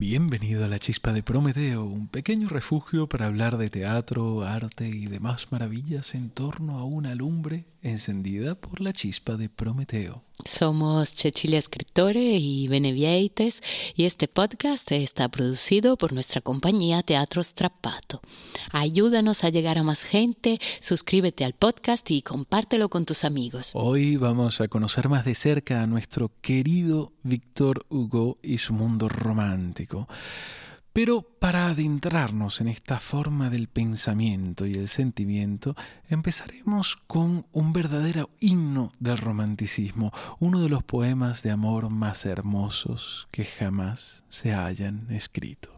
Bienvenido 0.00 0.64
a 0.64 0.68
la 0.68 0.78
Chispa 0.78 1.12
de 1.12 1.24
Prometeo, 1.24 1.84
un 1.84 2.06
pequeño 2.06 2.48
refugio 2.48 3.08
para 3.08 3.26
hablar 3.26 3.58
de 3.58 3.68
teatro, 3.68 4.44
arte 4.44 4.86
y 4.86 5.06
demás 5.06 5.50
maravillas 5.50 6.14
en 6.14 6.30
torno 6.30 6.78
a 6.78 6.84
una 6.84 7.16
lumbre 7.16 7.64
encendida 7.82 8.54
por 8.54 8.80
la 8.80 8.92
chispa 8.92 9.36
de 9.36 9.48
Prometeo. 9.48 10.24
Somos 10.44 11.10
Cecilia 11.10 11.58
Escritore 11.58 12.20
y 12.20 12.68
Benevieites 12.68 13.62
y 13.94 14.04
este 14.04 14.28
podcast 14.28 14.90
está 14.92 15.28
producido 15.28 15.96
por 15.96 16.12
nuestra 16.12 16.40
compañía 16.40 17.02
Teatro 17.02 17.42
Strappato. 17.42 18.20
Ayúdanos 18.70 19.44
a 19.44 19.50
llegar 19.50 19.78
a 19.78 19.82
más 19.82 20.02
gente, 20.02 20.58
suscríbete 20.80 21.44
al 21.44 21.54
podcast 21.54 22.10
y 22.10 22.22
compártelo 22.22 22.88
con 22.88 23.04
tus 23.04 23.24
amigos. 23.24 23.70
Hoy 23.74 24.16
vamos 24.16 24.60
a 24.60 24.68
conocer 24.68 25.08
más 25.08 25.24
de 25.24 25.34
cerca 25.34 25.82
a 25.82 25.86
nuestro 25.86 26.30
querido 26.40 27.12
Víctor 27.22 27.86
Hugo 27.88 28.38
y 28.42 28.58
su 28.58 28.72
mundo 28.72 29.08
romántico. 29.08 30.08
Pero 30.92 31.22
para 31.22 31.68
adentrarnos 31.68 32.60
en 32.60 32.68
esta 32.68 32.98
forma 32.98 33.50
del 33.50 33.68
pensamiento 33.68 34.66
y 34.66 34.74
el 34.74 34.88
sentimiento, 34.88 35.76
empezaremos 36.08 36.96
con 37.06 37.46
un 37.52 37.72
verdadero 37.72 38.30
himno 38.40 38.92
del 38.98 39.18
romanticismo, 39.18 40.12
uno 40.40 40.60
de 40.60 40.68
los 40.68 40.82
poemas 40.82 41.42
de 41.42 41.50
amor 41.50 41.88
más 41.90 42.26
hermosos 42.26 43.28
que 43.30 43.44
jamás 43.44 44.24
se 44.28 44.54
hayan 44.54 45.06
escrito. 45.10 45.70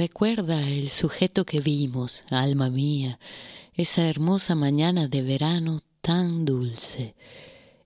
Recuerda 0.00 0.66
el 0.66 0.88
sujeto 0.88 1.44
que 1.44 1.60
vimos, 1.60 2.24
alma 2.30 2.70
mía, 2.70 3.20
esa 3.74 4.08
hermosa 4.08 4.54
mañana 4.54 5.08
de 5.08 5.20
verano 5.20 5.82
tan 6.00 6.46
dulce. 6.46 7.14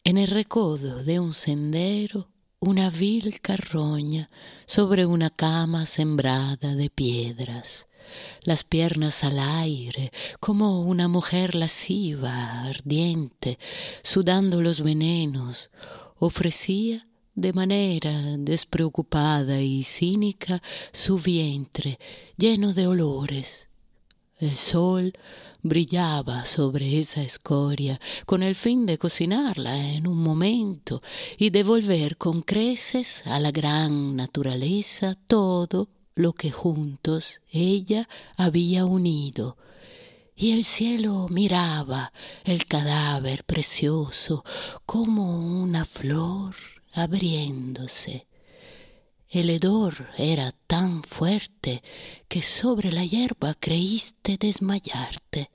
En 0.05 0.17
el 0.17 0.29
recodo 0.29 1.03
de 1.03 1.19
un 1.19 1.35
sendero, 1.35 2.29
una 2.61 2.89
vil 2.89 3.41
carroña 3.41 4.31
sobre 4.65 5.07
una 5.07 5.29
cama 5.29 5.87
sembrada 5.87 6.77
de 6.77 6.89
piedras, 6.89 7.89
las 8.42 8.62
piernas 8.62 9.25
al 9.25 9.41
aire, 9.41 10.12
como 10.39 10.83
una 10.83 11.09
mujer 11.09 11.57
lasciva, 11.57 12.62
ardiente, 12.62 13.59
sudando 14.05 14.62
los 14.62 14.83
venenos, 14.83 15.73
ofrecía 16.20 17.09
de 17.34 17.52
manera 17.52 18.36
despreocupada 18.38 19.60
y 19.60 19.82
cínica 19.82 20.62
su 20.92 21.18
vientre 21.18 21.98
lleno 22.36 22.72
de 22.72 22.86
olores. 22.86 23.68
El 24.38 24.54
sol 24.56 25.12
brillaba 25.62 26.44
sobre 26.44 26.98
esa 27.00 27.22
escoria 27.22 28.00
con 28.27 28.42
el 28.42 28.55
fin 28.55 28.84
de 28.84 28.98
cocinarla 28.98 29.92
en 29.92 30.06
un 30.06 30.18
momento 30.18 31.02
y 31.38 31.50
devolver 31.50 32.16
con 32.16 32.42
creces 32.42 33.27
a 33.27 33.40
la 33.40 33.50
gran 33.50 34.14
naturaleza 34.17 35.17
todo 35.27 35.89
lo 36.14 36.33
que 36.34 36.50
juntos 36.50 37.40
ella 37.50 38.08
había 38.36 38.84
unido. 38.84 39.56
Y 40.36 40.52
el 40.52 40.64
cielo 40.64 41.28
miraba 41.30 42.12
el 42.44 42.67
cadáver 42.67 43.44
precioso 43.44 44.44
como 44.84 45.62
una 45.62 45.84
flor 45.84 46.73
abriéndose. 46.94 48.27
El 49.28 49.50
hedor 49.50 50.10
era 50.16 50.52
tan 50.66 51.02
fuerte 51.02 51.82
que 52.28 52.40
sobre 52.40 52.92
la 52.92 53.05
hierba 53.05 53.55
creíste 53.55 54.36
desmayarte. 54.38 55.50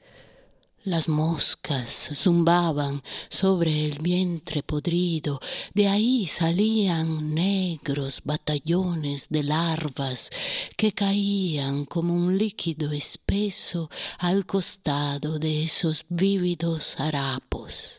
Las 0.83 1.07
moscas 1.07 2.11
zumbaban 2.15 3.03
sobre 3.29 3.85
el 3.85 3.99
vientre 3.99 4.63
podrido, 4.63 5.39
de 5.73 5.87
ahí 5.87 6.27
salían 6.27 7.35
negros 7.35 8.21
batallones 8.23 9.27
de 9.29 9.43
larvas 9.43 10.29
que 10.77 10.93
caían 10.93 11.85
como 11.85 12.13
un 12.13 12.37
líquido 12.37 12.91
espeso 12.91 13.89
al 14.17 14.45
costado 14.45 15.37
de 15.37 15.63
esos 15.63 16.05
vívidos 16.09 16.99
harapos. 16.99 17.98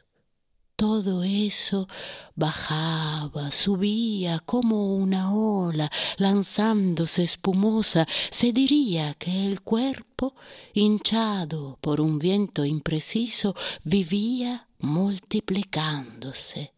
Todo 0.80 1.24
eso 1.24 1.86
bajaba, 2.34 3.50
subía 3.50 4.38
como 4.38 4.96
una 4.96 5.30
ola, 5.30 5.90
lanzándose 6.16 7.22
espumosa. 7.22 8.06
Se 8.30 8.54
diría 8.54 9.12
que 9.12 9.46
el 9.46 9.60
cuerpo, 9.60 10.34
hinchado 10.72 11.76
por 11.82 12.00
un 12.00 12.18
viento 12.18 12.64
impreciso, 12.64 13.54
vivía 13.84 14.68
multiplicándose. 14.78 16.72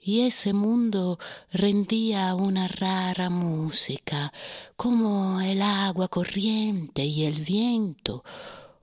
Y 0.00 0.20
ese 0.20 0.52
mundo 0.52 1.18
rendía 1.50 2.36
una 2.36 2.68
rara 2.68 3.28
música, 3.28 4.32
como 4.76 5.40
el 5.40 5.62
agua 5.62 6.06
corriente 6.06 7.04
y 7.04 7.24
el 7.24 7.40
viento, 7.40 8.22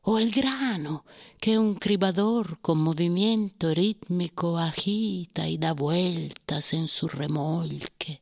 o 0.10 0.20
el 0.20 0.32
grano 0.32 1.04
que 1.38 1.60
un 1.60 1.76
cribador 1.76 2.62
con 2.62 2.78
movimiento 2.78 3.74
rítmico 3.74 4.58
agita 4.58 5.50
y 5.50 5.58
da 5.58 5.74
vueltas 5.74 6.72
en 6.72 6.88
su 6.88 7.10
remolque. 7.10 8.22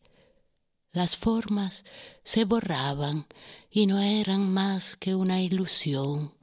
Las 0.94 1.16
formas 1.16 1.86
se 2.24 2.44
borraban 2.44 3.28
y 3.70 3.86
no 3.86 4.00
eran 4.00 4.52
más 4.52 4.98
que 4.98 5.14
una 5.14 5.44
ilusión, 5.44 6.34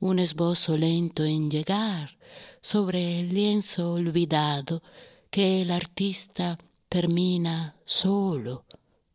un 0.00 0.18
esbozo 0.20 0.74
lento 0.78 1.22
en 1.22 1.50
llegar 1.50 2.16
sobre 2.62 3.20
el 3.20 3.34
lienzo 3.34 3.92
olvidado 3.92 4.82
que 5.30 5.60
el 5.60 5.70
artista 5.70 6.56
termina 6.88 7.76
solo 7.84 8.64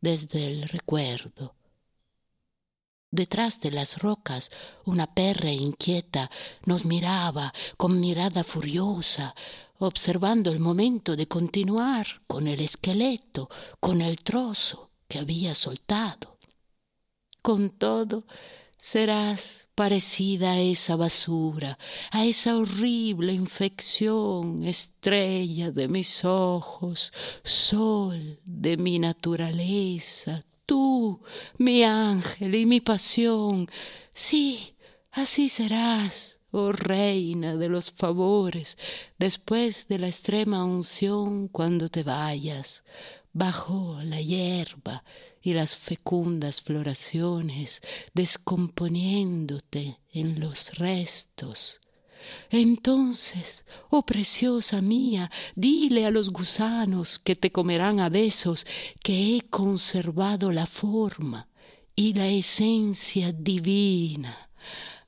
desde 0.02 0.46
el 0.46 0.70
recuerdo. 0.70 1.56
Detrás 3.14 3.60
de 3.60 3.70
las 3.70 4.00
rocas 4.00 4.50
una 4.86 5.06
perra 5.06 5.52
inquieta 5.52 6.32
nos 6.66 6.84
miraba 6.84 7.54
con 7.78 8.00
mirada 8.00 8.44
furiosa, 8.44 9.36
observando 9.78 10.50
el 10.50 10.60
momento 10.60 11.16
de 11.16 11.28
continuar 11.28 12.08
con 12.26 12.48
el 12.48 12.60
esqueleto, 12.60 13.52
con 13.80 14.02
el 14.02 14.16
trozo 14.24 14.90
que 15.08 15.20
había 15.20 15.54
soltado. 15.54 16.40
Con 17.44 17.70
todo, 17.70 18.26
serás 18.80 19.68
parecida 19.76 20.54
a 20.54 20.60
esa 20.60 20.96
basura, 20.96 21.78
a 22.10 22.26
esa 22.26 22.58
horrible 22.58 23.32
infección, 23.32 24.64
estrella 24.64 25.70
de 25.70 25.88
mis 25.88 26.26
ojos, 26.26 27.14
sol 27.44 28.40
de 28.44 28.76
mi 28.78 28.98
naturaleza, 28.98 30.44
tú, 30.66 31.22
mi 31.58 31.84
ángel 31.84 32.56
y 32.56 32.66
mi 32.66 32.82
pasión. 32.82 33.68
Sí, 34.14 34.76
así 35.12 35.50
serás, 35.50 36.40
oh 36.52 36.72
reina 36.72 37.56
de 37.56 37.70
los 37.70 37.92
favores, 37.92 38.78
después 39.18 39.88
de 39.88 40.00
la 40.00 40.08
extrema 40.08 40.64
unción 40.64 41.48
cuando 41.48 41.90
te 41.90 42.04
vayas, 42.04 42.84
bajo 43.32 44.00
la 44.04 44.22
hierba 44.22 45.04
y 45.42 45.54
las 45.54 45.76
fecundas 45.76 46.62
floraciones, 46.62 47.82
descomponiéndote 48.14 50.00
en 50.12 50.40
los 50.40 50.76
restos 50.76 51.82
entonces, 52.50 53.66
oh 53.90 54.06
preciosa 54.06 54.82
mía, 54.82 55.32
dile 55.56 56.06
a 56.06 56.12
los 56.12 56.30
gusanos 56.30 57.20
que 57.20 57.36
te 57.36 57.52
comerán 57.52 58.00
a 58.00 58.10
besos 58.10 58.66
que 59.02 59.36
he 59.36 59.42
conservado 59.50 60.52
la 60.52 60.66
forma 60.66 61.50
y 61.96 62.14
la 62.14 62.28
esencia 62.28 63.32
divina. 63.32 64.50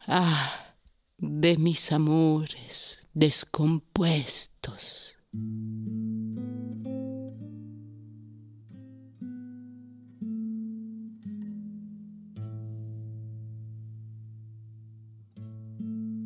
Ah, 0.08 0.76
de 1.18 1.58
mis 1.58 1.92
amores 1.92 3.02
descompuestos. 3.14 5.18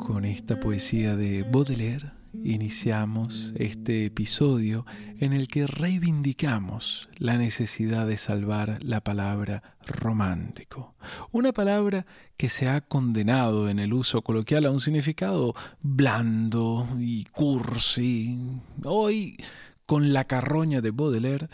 Con 0.10 0.26
esta 0.26 0.60
poesía 0.60 1.16
de 1.16 1.44
Baudelaire 1.44 2.14
iniciamos 2.44 3.54
este 3.58 4.06
episodio 4.06 4.84
en 5.20 5.34
el 5.34 5.48
que 5.48 5.68
reivindicamos 5.68 7.10
la 7.20 7.38
necesidad 7.38 8.08
de 8.08 8.18
salvar 8.18 8.80
la 8.82 9.02
palabra 9.02 9.78
romántico, 9.86 10.96
una 11.32 11.52
palabra 11.52 12.08
que 12.38 12.50
se 12.50 12.68
ha 12.68 12.82
condenado 12.82 13.70
en 13.70 13.78
el 13.78 13.94
uso 13.94 14.24
coloquial 14.24 14.66
a 14.66 14.72
un 14.72 14.80
significado 14.80 15.54
blando 15.80 16.88
y 17.00 17.26
cursi. 17.26 18.36
Hoy, 18.84 19.38
con 19.86 20.12
la 20.12 20.24
carroña 20.24 20.82
de 20.82 20.90
Baudelaire, 20.90 21.50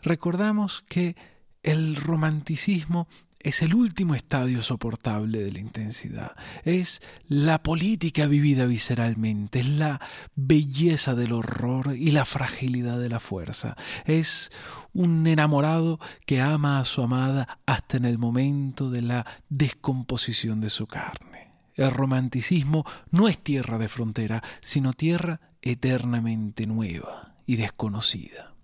recordamos 0.00 0.84
que 0.88 1.16
el 1.64 1.96
romanticismo 1.96 3.08
es 3.46 3.62
el 3.62 3.74
último 3.74 4.16
estadio 4.16 4.60
soportable 4.60 5.38
de 5.38 5.52
la 5.52 5.60
intensidad. 5.60 6.32
Es 6.64 7.00
la 7.28 7.62
política 7.62 8.26
vivida 8.26 8.66
visceralmente, 8.66 9.60
es 9.60 9.68
la 9.68 10.00
belleza 10.34 11.14
del 11.14 11.32
horror 11.32 11.94
y 11.96 12.10
la 12.10 12.24
fragilidad 12.24 12.98
de 12.98 13.08
la 13.08 13.20
fuerza. 13.20 13.76
Es 14.04 14.50
un 14.92 15.24
enamorado 15.28 16.00
que 16.26 16.40
ama 16.40 16.80
a 16.80 16.84
su 16.84 17.02
amada 17.02 17.60
hasta 17.66 17.96
en 17.96 18.04
el 18.04 18.18
momento 18.18 18.90
de 18.90 19.02
la 19.02 19.24
descomposición 19.48 20.60
de 20.60 20.70
su 20.70 20.88
carne. 20.88 21.52
El 21.76 21.92
romanticismo 21.92 22.84
no 23.12 23.28
es 23.28 23.38
tierra 23.38 23.78
de 23.78 23.86
frontera, 23.86 24.42
sino 24.60 24.92
tierra 24.92 25.40
eternamente 25.62 26.66
nueva 26.66 27.36
y 27.46 27.54
desconocida. 27.54 28.54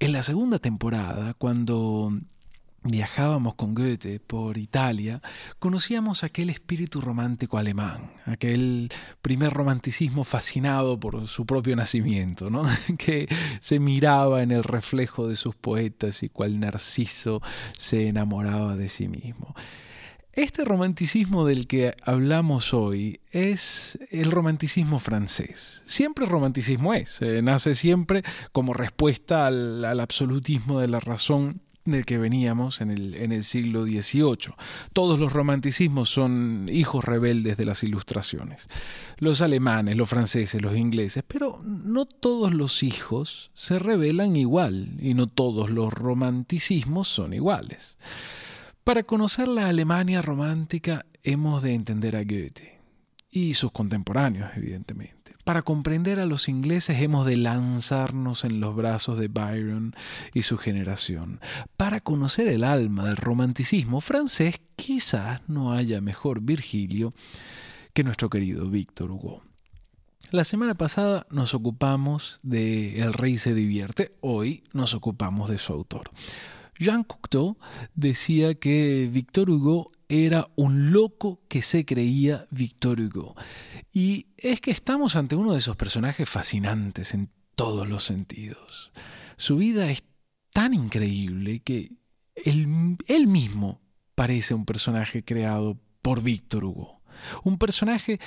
En 0.00 0.10
la 0.10 0.24
segunda 0.24 0.58
temporada, 0.58 1.34
cuando 1.34 2.12
viajábamos 2.84 3.54
con 3.54 3.74
Goethe 3.74 4.20
por 4.20 4.58
Italia, 4.58 5.22
conocíamos 5.58 6.22
aquel 6.22 6.50
espíritu 6.50 7.00
romántico 7.00 7.58
alemán, 7.58 8.12
aquel 8.26 8.90
primer 9.22 9.52
romanticismo 9.52 10.24
fascinado 10.24 11.00
por 11.00 11.26
su 11.26 11.46
propio 11.46 11.74
nacimiento, 11.76 12.50
¿no? 12.50 12.64
que 12.98 13.26
se 13.60 13.80
miraba 13.80 14.42
en 14.42 14.50
el 14.50 14.62
reflejo 14.62 15.26
de 15.26 15.36
sus 15.36 15.56
poetas 15.56 16.22
y 16.22 16.28
cual 16.28 16.60
Narciso 16.60 17.40
se 17.76 18.08
enamoraba 18.08 18.76
de 18.76 18.88
sí 18.88 19.08
mismo. 19.08 19.54
Este 20.32 20.64
romanticismo 20.64 21.46
del 21.46 21.68
que 21.68 21.94
hablamos 22.02 22.74
hoy 22.74 23.20
es 23.30 23.98
el 24.10 24.32
romanticismo 24.32 24.98
francés. 24.98 25.84
Siempre 25.86 26.26
romanticismo 26.26 26.92
es, 26.92 27.22
eh, 27.22 27.40
nace 27.40 27.76
siempre 27.76 28.24
como 28.50 28.72
respuesta 28.72 29.46
al, 29.46 29.84
al 29.84 30.00
absolutismo 30.00 30.80
de 30.80 30.88
la 30.88 30.98
razón 30.98 31.62
del 31.84 32.06
que 32.06 32.18
veníamos 32.18 32.80
en 32.80 32.90
el, 32.90 33.14
en 33.14 33.32
el 33.32 33.44
siglo 33.44 33.84
XVIII. 33.84 34.54
Todos 34.92 35.18
los 35.18 35.32
romanticismos 35.32 36.08
son 36.08 36.68
hijos 36.72 37.04
rebeldes 37.04 37.56
de 37.56 37.64
las 37.64 37.82
ilustraciones. 37.82 38.68
Los 39.18 39.40
alemanes, 39.40 39.96
los 39.96 40.08
franceses, 40.08 40.62
los 40.62 40.76
ingleses, 40.76 41.22
pero 41.26 41.60
no 41.64 42.06
todos 42.06 42.54
los 42.54 42.82
hijos 42.82 43.50
se 43.54 43.78
rebelan 43.78 44.36
igual 44.36 44.96
y 45.00 45.14
no 45.14 45.26
todos 45.26 45.70
los 45.70 45.92
romanticismos 45.92 47.08
son 47.08 47.34
iguales. 47.34 47.98
Para 48.84 49.02
conocer 49.02 49.48
la 49.48 49.68
Alemania 49.68 50.20
romántica 50.20 51.06
hemos 51.22 51.62
de 51.62 51.74
entender 51.74 52.16
a 52.16 52.22
Goethe 52.22 52.80
y 53.30 53.54
sus 53.54 53.72
contemporáneos, 53.72 54.50
evidentemente. 54.56 55.23
Para 55.44 55.60
comprender 55.60 56.20
a 56.20 56.26
los 56.26 56.48
ingleses 56.48 57.00
hemos 57.02 57.26
de 57.26 57.36
lanzarnos 57.36 58.44
en 58.44 58.60
los 58.60 58.74
brazos 58.74 59.18
de 59.18 59.28
Byron 59.28 59.94
y 60.32 60.42
su 60.42 60.56
generación. 60.56 61.38
Para 61.76 62.00
conocer 62.00 62.48
el 62.48 62.64
alma 62.64 63.04
del 63.04 63.16
romanticismo 63.16 64.00
francés 64.00 64.62
quizás 64.74 65.42
no 65.46 65.72
haya 65.72 66.00
mejor 66.00 66.40
Virgilio 66.40 67.12
que 67.92 68.04
nuestro 68.04 68.30
querido 68.30 68.70
Víctor 68.70 69.10
Hugo. 69.10 69.42
La 70.30 70.44
semana 70.44 70.74
pasada 70.74 71.26
nos 71.30 71.52
ocupamos 71.52 72.40
de 72.42 73.02
El 73.02 73.12
rey 73.12 73.36
se 73.36 73.52
divierte, 73.52 74.16
hoy 74.22 74.64
nos 74.72 74.94
ocupamos 74.94 75.50
de 75.50 75.58
su 75.58 75.74
autor. 75.74 76.10
Jean 76.78 77.04
Cocteau 77.04 77.58
decía 77.94 78.54
que 78.54 79.08
Víctor 79.12 79.50
Hugo 79.50 79.92
era 80.08 80.48
un 80.56 80.92
loco 80.92 81.42
que 81.48 81.62
se 81.62 81.84
creía 81.84 82.46
Victor 82.50 83.00
Hugo. 83.00 83.34
Y 83.92 84.28
es 84.36 84.60
que 84.60 84.70
estamos 84.70 85.16
ante 85.16 85.36
uno 85.36 85.52
de 85.52 85.58
esos 85.58 85.76
personajes 85.76 86.28
fascinantes 86.28 87.14
en 87.14 87.30
todos 87.54 87.88
los 87.88 88.04
sentidos. 88.04 88.92
Su 89.36 89.56
vida 89.56 89.90
es 89.90 90.04
tan 90.52 90.74
increíble 90.74 91.60
que 91.60 91.92
él, 92.34 92.66
mismo 93.26 93.80
parece 94.14 94.54
un 94.54 94.64
personaje 94.64 95.24
creado 95.24 95.78
por 96.02 96.22
Víctor 96.22 96.64
Hugo. 96.64 97.00
Un 97.42 97.58
personaje 97.58 98.18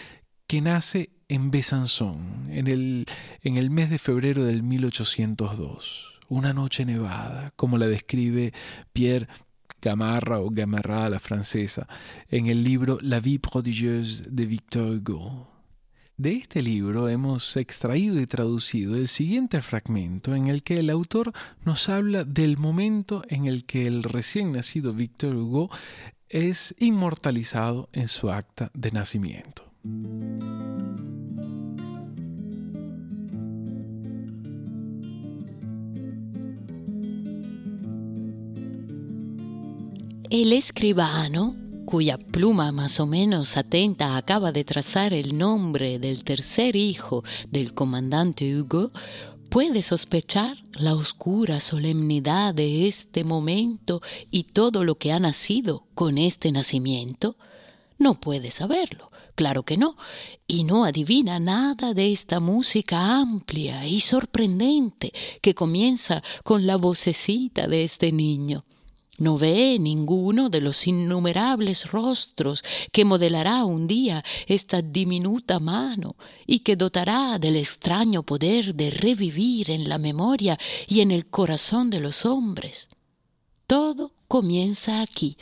que 0.47 0.61
nace 0.61 1.11
en 1.27 1.51
Besançon 1.51 2.47
en 2.51 2.67
el, 2.67 3.05
en 3.41 3.57
el 3.57 3.69
mes 3.69 3.89
de 3.89 3.99
febrero 3.99 4.45
del 4.45 4.63
1802 4.63 6.17
una 6.29 6.53
noche 6.53 6.85
nevada, 6.85 7.51
como 7.55 7.77
la 7.77 7.87
describe 7.87 8.53
Pierre 8.93 9.27
Gamarra 9.81 10.39
o 10.39 10.49
Gamarra 10.49 11.05
a 11.05 11.09
la 11.09 11.19
francesa, 11.19 11.87
en 12.29 12.47
el 12.47 12.63
libro 12.63 12.97
La 13.01 13.19
vie 13.19 13.39
prodigieuse 13.39 14.23
de 14.29 14.45
Victor 14.45 14.95
Hugo. 14.95 15.47
De 16.17 16.33
este 16.33 16.63
libro 16.63 17.09
hemos 17.09 17.55
extraído 17.57 18.19
y 18.19 18.25
traducido 18.25 18.95
el 18.95 19.07
siguiente 19.07 19.61
fragmento 19.61 20.33
en 20.33 20.47
el 20.47 20.63
que 20.63 20.79
el 20.79 20.89
autor 20.89 21.31
nos 21.63 21.89
habla 21.89 22.23
del 22.23 22.57
momento 22.57 23.21
en 23.29 23.45
el 23.45 23.65
que 23.65 23.85
el 23.85 24.01
recién 24.01 24.51
nacido 24.51 24.93
Victor 24.93 25.35
Hugo 25.35 25.69
es 26.27 26.73
inmortalizado 26.79 27.89
en 27.93 28.07
su 28.07 28.31
acta 28.31 28.71
de 28.73 28.91
nacimiento. 28.91 29.66
El 40.39 40.53
escribano, 40.53 41.55
cuya 41.85 42.19
pluma 42.19 42.71
más 42.71 42.99
o 42.99 43.07
menos 43.07 43.57
atenta 43.57 44.17
acaba 44.17 44.51
de 44.51 44.63
trazar 44.63 45.11
el 45.11 45.35
nombre 45.35 45.97
del 45.97 46.23
tercer 46.23 46.75
hijo 46.75 47.23
del 47.49 47.73
comandante 47.73 48.55
Hugo, 48.55 48.91
puede 49.49 49.81
sospechar 49.81 50.63
la 50.73 50.93
oscura 50.93 51.59
solemnidad 51.59 52.53
de 52.53 52.87
este 52.87 53.23
momento 53.23 54.03
y 54.29 54.43
todo 54.43 54.83
lo 54.83 54.93
que 54.99 55.11
ha 55.11 55.19
nacido 55.19 55.87
con 55.95 56.19
este 56.19 56.51
nacimiento? 56.51 57.35
No 57.97 58.19
puede 58.19 58.51
saberlo, 58.51 59.11
claro 59.33 59.63
que 59.63 59.75
no, 59.75 59.97
y 60.45 60.65
no 60.65 60.85
adivina 60.85 61.39
nada 61.39 61.95
de 61.95 62.11
esta 62.11 62.39
música 62.39 63.17
amplia 63.17 63.87
y 63.87 64.01
sorprendente 64.01 65.13
que 65.41 65.55
comienza 65.55 66.21
con 66.43 66.67
la 66.67 66.75
vocecita 66.75 67.67
de 67.67 67.83
este 67.83 68.11
niño. 68.11 68.65
No 69.19 69.39
ve 69.39 69.79
ninguno 69.79 70.49
de 70.49 70.61
los 70.61 70.85
innumerables 70.85 71.89
rostros 71.89 72.63
que 72.91 73.03
modelará 73.03 73.65
un 73.65 73.87
día 73.87 74.23
esta 74.45 74.83
diminuta 74.83 75.59
mano 75.59 76.17
y 76.45 76.59
que 76.59 76.75
dotará 76.75 77.39
del 77.39 77.55
extraño 77.55 78.21
poder 78.21 78.75
de 78.75 78.91
revivir 78.91 79.71
en 79.71 79.89
la 79.89 79.97
memoria 79.97 80.59
y 80.87 81.01
en 81.01 81.09
el 81.09 81.25
corazón 81.25 81.89
de 81.89 81.99
los 81.99 82.27
hombres. 82.27 82.89
Todo 83.65 84.13
comienza 84.27 85.01
aquí, 85.01 85.35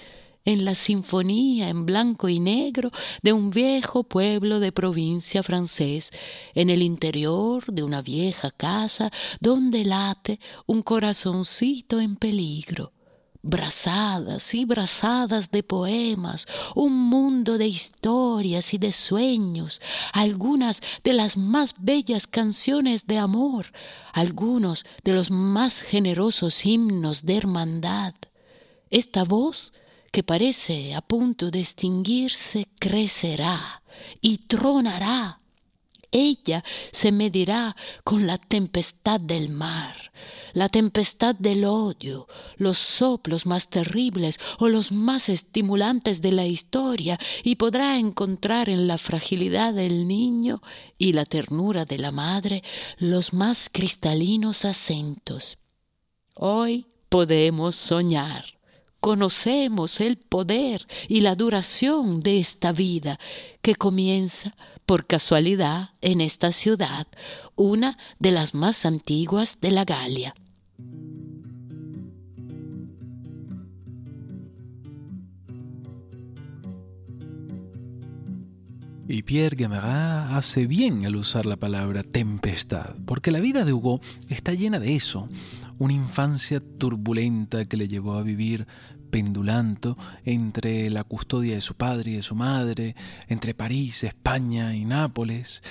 en 0.45 0.63
la 0.63 0.73
sinfonía 0.73 1.67
en 1.67 1.85
blanco 1.85 2.29
y 2.29 2.39
negro 2.39 2.91
de 3.23 3.33
un 3.33 3.49
viejo 3.49 4.05
pueblo 4.05 4.61
de 4.61 4.71
provincia 4.71 5.43
francés, 5.43 6.11
en 6.53 6.69
el 6.69 6.81
interior 6.81 7.65
de 7.65 7.83
una 7.83 8.01
vieja 8.01 8.51
casa 8.51 9.11
donde 9.41 9.83
late 9.83 10.39
un 10.65 10.81
corazoncito 10.81 11.99
en 11.99 12.15
peligro 12.15 12.94
brazadas 13.45 14.55
y 14.55 14.65
brazadas 14.65 15.51
de 15.51 15.61
poemas, 15.61 16.47
un 16.73 16.93
mundo 16.93 17.57
de 17.57 17.67
historias 17.67 18.73
y 18.73 18.79
de 18.79 18.91
sueños, 18.91 19.81
algunas 20.13 20.81
de 21.03 21.13
las 21.13 21.37
más 21.37 21.75
bellas 21.77 22.25
canciones 22.25 23.05
de 23.05 23.19
amor, 23.19 23.67
algunos 24.13 24.83
de 25.03 25.13
los 25.13 25.29
más 25.29 25.81
generosos 25.81 26.65
himnos 26.65 27.23
de 27.23 27.37
hermandad. 27.37 28.15
Esta 28.89 29.23
voz, 29.23 29.73
que 30.11 30.23
parece 30.23 30.95
a 30.95 31.01
punto 31.01 31.51
de 31.51 31.59
extinguirse, 31.59 32.67
crecerá 32.79 33.83
y 34.21 34.39
tronará 34.39 35.39
ella 36.11 36.63
se 36.91 37.11
medirá 37.11 37.75
con 38.03 38.27
la 38.27 38.37
tempestad 38.37 39.19
del 39.19 39.49
mar, 39.49 40.11
la 40.53 40.69
tempestad 40.69 41.35
del 41.35 41.65
odio, 41.65 42.27
los 42.57 42.77
soplos 42.77 43.45
más 43.45 43.69
terribles 43.69 44.39
o 44.59 44.69
los 44.69 44.91
más 44.91 45.29
estimulantes 45.29 46.21
de 46.21 46.31
la 46.31 46.45
historia, 46.45 47.19
y 47.43 47.55
podrá 47.55 47.97
encontrar 47.97 48.69
en 48.69 48.87
la 48.87 48.97
fragilidad 48.97 49.73
del 49.73 50.07
niño 50.07 50.61
y 50.97 51.13
la 51.13 51.25
ternura 51.25 51.85
de 51.85 51.97
la 51.97 52.11
madre 52.11 52.63
los 52.97 53.33
más 53.33 53.69
cristalinos 53.71 54.65
acentos. 54.65 55.57
Hoy 56.33 56.85
podemos 57.09 57.75
soñar 57.75 58.55
conocemos 59.05 59.99
el 59.99 60.17
poder 60.17 60.87
y 61.07 61.21
la 61.21 61.35
duración 61.35 62.23
de 62.23 62.39
esta 62.39 62.71
vida 62.71 63.19
que 63.61 63.75
comienza 63.75 64.55
por 64.85 65.07
casualidad 65.07 65.91
en 66.01 66.21
esta 66.21 66.51
ciudad, 66.51 67.07
una 67.55 67.97
de 68.19 68.31
las 68.31 68.53
más 68.53 68.85
antiguas 68.85 69.57
de 69.61 69.71
la 69.71 69.85
Galia. 69.85 70.35
Y 79.07 79.21
Pierre 79.21 79.55
Guémarat 79.55 80.31
hace 80.31 80.65
bien 80.65 81.05
al 81.05 81.15
usar 81.15 81.45
la 81.45 81.57
palabra 81.57 82.01
tempestad, 82.01 82.95
porque 83.05 83.29
la 83.29 83.39
vida 83.39 83.63
de 83.63 83.71
Hugo 83.71 84.01
está 84.29 84.53
llena 84.53 84.79
de 84.79 84.95
eso, 84.95 85.29
una 85.77 85.93
infancia 85.93 86.59
turbulenta 86.79 87.65
que 87.65 87.77
le 87.77 87.87
llevó 87.87 88.13
a 88.13 88.23
vivir 88.23 88.65
pendulando 89.15 89.97
entre 90.25 90.89
la 90.89 91.05
custodia 91.05 91.55
de 91.55 91.61
su 91.61 91.75
padre 91.75 92.11
y 92.11 92.15
de 92.15 92.21
su 92.21 92.35
madre, 92.35 92.97
entre 93.29 93.53
París, 93.53 94.03
España 94.03 94.75
y 94.75 94.83
Nápoles, 94.83 95.63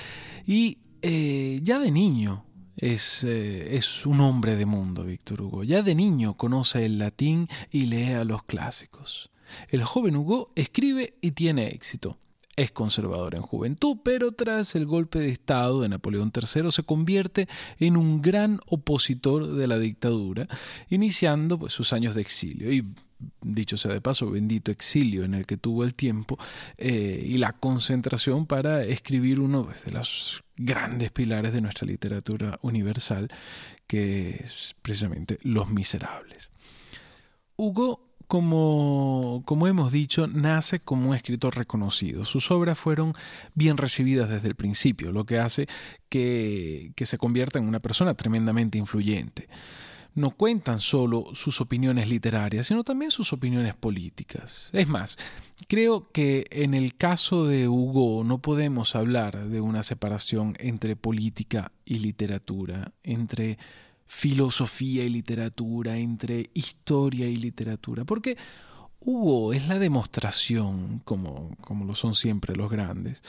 y 0.47 0.79
eh, 1.03 1.61
ya 1.63 1.79
de 1.79 1.91
niño 1.91 2.47
es, 2.79 3.23
eh, 3.23 3.77
es, 3.77 4.07
un 4.07 4.23
hombre 4.23 4.57
de 4.57 4.65
mundo, 4.65 5.05
Víctor 5.05 5.43
Hugo. 5.43 5.63
Ya 5.63 5.83
de 5.83 5.95
niño 5.95 6.39
conoce 6.39 6.87
el 6.87 6.97
latín 6.97 7.49
y 7.71 7.85
lee 7.85 8.13
a 8.13 8.25
los 8.25 8.45
clásicos. 8.45 9.31
El 9.69 9.85
joven 9.85 10.17
Hugo 10.17 10.51
escribe 10.55 11.19
y 11.21 11.33
tiene 11.33 11.67
éxito. 11.69 12.17
Es 12.57 12.71
conservador 12.71 13.35
en 13.35 13.43
juventud, 13.43 13.99
pero 14.03 14.31
tras 14.31 14.77
el 14.77 14.87
golpe 14.87 15.19
de 15.19 15.29
Estado 15.29 15.83
de 15.83 15.89
Napoleón 15.89 16.33
III 16.35 16.71
se 16.71 16.85
convierte 16.85 17.49
en 17.79 17.97
un 17.97 18.23
gran 18.23 18.61
opositor 18.67 19.55
de 19.55 19.67
la 19.67 19.79
dictadura, 19.79 20.47
iniciando 20.89 21.59
pues, 21.59 21.73
sus 21.73 21.93
años 21.93 22.15
de 22.15 22.21
exilio. 22.21 22.71
Dicho 23.43 23.77
sea 23.77 23.93
de 23.93 24.01
paso, 24.01 24.31
bendito 24.31 24.71
exilio 24.71 25.25
en 25.25 25.35
el 25.35 25.47
que 25.47 25.57
tuvo 25.57 25.85
el 25.85 25.95
tiempo 25.95 26.39
eh, 26.79 27.25
y 27.27 27.39
la 27.39 27.53
concentración 27.53 28.47
para 28.47 28.83
escribir 28.83 29.41
uno 29.41 29.65
pues, 29.67 29.85
de 29.85 29.93
los 29.93 30.45
grandes 30.57 31.11
pilares 31.11 31.53
de 31.53 31.61
nuestra 31.61 31.87
literatura 31.87 32.59
universal, 32.63 33.29
que 33.87 34.41
es 34.43 34.75
precisamente 34.83 35.39
Los 35.43 35.69
Miserables. 35.69 36.51
Hugo 37.57 38.15
como, 38.27 39.43
como, 39.45 39.67
hemos 39.67 39.93
dicho, 39.93 40.27
nace 40.27 40.81
como 40.81 41.11
un 41.11 41.15
escritor 41.15 41.57
reconocido. 41.57 42.25
Sus 42.25 42.51
obras 42.51 42.79
fueron 42.79 43.13
bien 43.55 43.77
recibidas 43.77 44.31
desde 44.31 44.49
el 44.49 44.55
principio, 44.55 45.13
lo 45.13 45.25
que 45.25 45.39
hace 45.39 45.67
que, 46.09 46.93
que 46.97 47.07
se 47.07 47.19
convierta 47.19 47.59
en 47.59 47.69
una 47.69 47.81
persona 47.81 48.15
tremendamente 48.15 48.79
influyente. 48.79 49.49
No 50.15 50.31
cuentan 50.31 50.79
solo 50.79 51.35
sus 51.35 51.61
opiniones 51.61 52.09
literarias, 52.09 52.69
sino 52.69 52.85
también 52.85 53.11
sus 53.11 53.33
opiniones 53.33 53.75
políticas. 53.75 54.71
Es 54.73 54.89
más, 54.89 55.19
creo 55.67 56.11
que 56.13 56.47
en 56.51 56.75
el 56.75 56.97
caso 56.97 57.47
de 57.47 57.69
Hugo 57.69 58.23
no 58.25 58.39
podemos 58.39 58.95
hablar 58.95 59.49
de 59.49 59.61
una 59.61 59.83
separación 59.83 60.57
entre 60.61 60.95
política 60.95 61.73
y 61.85 61.99
literatura, 61.99 62.93
entre 63.03 63.59
filosofía 64.07 65.05
y 65.05 65.09
literatura, 65.09 65.97
entre 65.97 66.51
historia 66.55 67.27
y 67.27 67.37
literatura, 67.37 68.05
porque 68.05 68.37
Hugo 69.01 69.53
es 69.53 69.69
la 69.69 69.79
demostración, 69.79 71.01
como, 71.05 71.57
como 71.61 71.85
lo 71.85 71.95
son 71.95 72.15
siempre 72.15 72.57
los 72.57 72.71
grandes, 72.71 73.23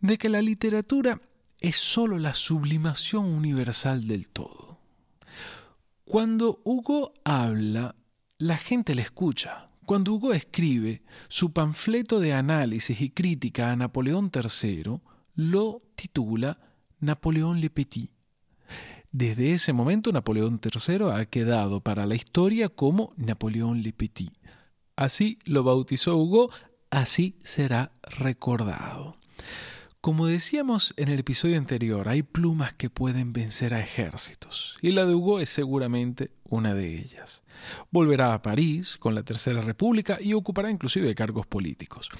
de 0.00 0.18
que 0.18 0.28
la 0.28 0.42
literatura 0.42 1.20
es 1.60 1.76
sólo 1.76 2.18
la 2.18 2.34
sublimación 2.34 3.24
universal 3.24 4.06
del 4.06 4.28
todo. 4.28 4.67
Cuando 6.08 6.62
Hugo 6.64 7.12
habla, 7.22 7.94
la 8.38 8.56
gente 8.56 8.94
le 8.94 9.02
escucha. 9.02 9.68
Cuando 9.84 10.14
Hugo 10.14 10.32
escribe 10.32 11.02
su 11.28 11.52
panfleto 11.52 12.18
de 12.18 12.32
análisis 12.32 12.98
y 13.02 13.10
crítica 13.10 13.70
a 13.70 13.76
Napoleón 13.76 14.30
III, 14.34 15.00
lo 15.34 15.82
titula 15.96 16.60
Napoleón 17.00 17.60
le 17.60 17.68
Petit. 17.68 18.10
Desde 19.12 19.52
ese 19.52 19.74
momento 19.74 20.10
Napoleón 20.10 20.58
III 20.64 21.10
ha 21.12 21.26
quedado 21.26 21.82
para 21.82 22.06
la 22.06 22.14
historia 22.14 22.70
como 22.70 23.12
Napoleón 23.18 23.82
le 23.82 23.92
Petit. 23.92 24.32
Así 24.96 25.38
lo 25.44 25.62
bautizó 25.62 26.16
Hugo, 26.16 26.48
así 26.88 27.36
será 27.42 27.92
recordado. 28.00 29.18
Como 30.00 30.26
decíamos 30.26 30.94
en 30.96 31.08
el 31.08 31.18
episodio 31.18 31.58
anterior, 31.58 32.08
hay 32.08 32.22
plumas 32.22 32.72
que 32.72 32.88
pueden 32.88 33.32
vencer 33.32 33.74
a 33.74 33.80
ejércitos, 33.80 34.76
y 34.80 34.92
la 34.92 35.06
de 35.06 35.14
Hugo 35.14 35.40
es 35.40 35.50
seguramente 35.50 36.30
una 36.44 36.72
de 36.72 36.94
ellas. 36.94 37.42
Volverá 37.90 38.32
a 38.32 38.40
París 38.40 38.96
con 38.96 39.16
la 39.16 39.24
Tercera 39.24 39.60
República 39.60 40.18
y 40.20 40.34
ocupará 40.34 40.70
inclusive 40.70 41.16
cargos 41.16 41.48
políticos. 41.48 42.10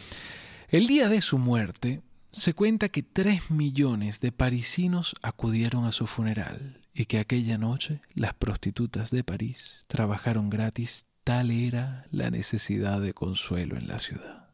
El 0.69 0.89
día 0.89 1.09
de 1.09 1.23
su 1.23 1.39
muerte, 1.39 2.03
se 2.33 2.53
cuenta 2.53 2.89
que 2.89 3.05
tres 3.05 3.51
millones 3.51 4.21
de 4.21 4.33
parisinos 4.33 5.15
acudieron 5.23 5.85
a 5.85 5.93
su 5.93 6.09
funeral 6.09 6.81
y 6.93 7.07
que 7.07 7.21
aquella 7.21 7.59
noche 7.59 8.03
las 8.13 8.35
prostitutas 8.35 9.13
de 9.13 9.23
París 9.23 9.85
trabajaron 9.87 10.51
gratis, 10.51 11.07
tal 11.23 11.53
era 11.53 12.07
la 12.11 12.31
necesidad 12.31 13.01
de 13.01 13.15
consuelo 13.15 13.77
en 13.77 13.87
la 13.87 14.01
ciudad. 14.01 14.48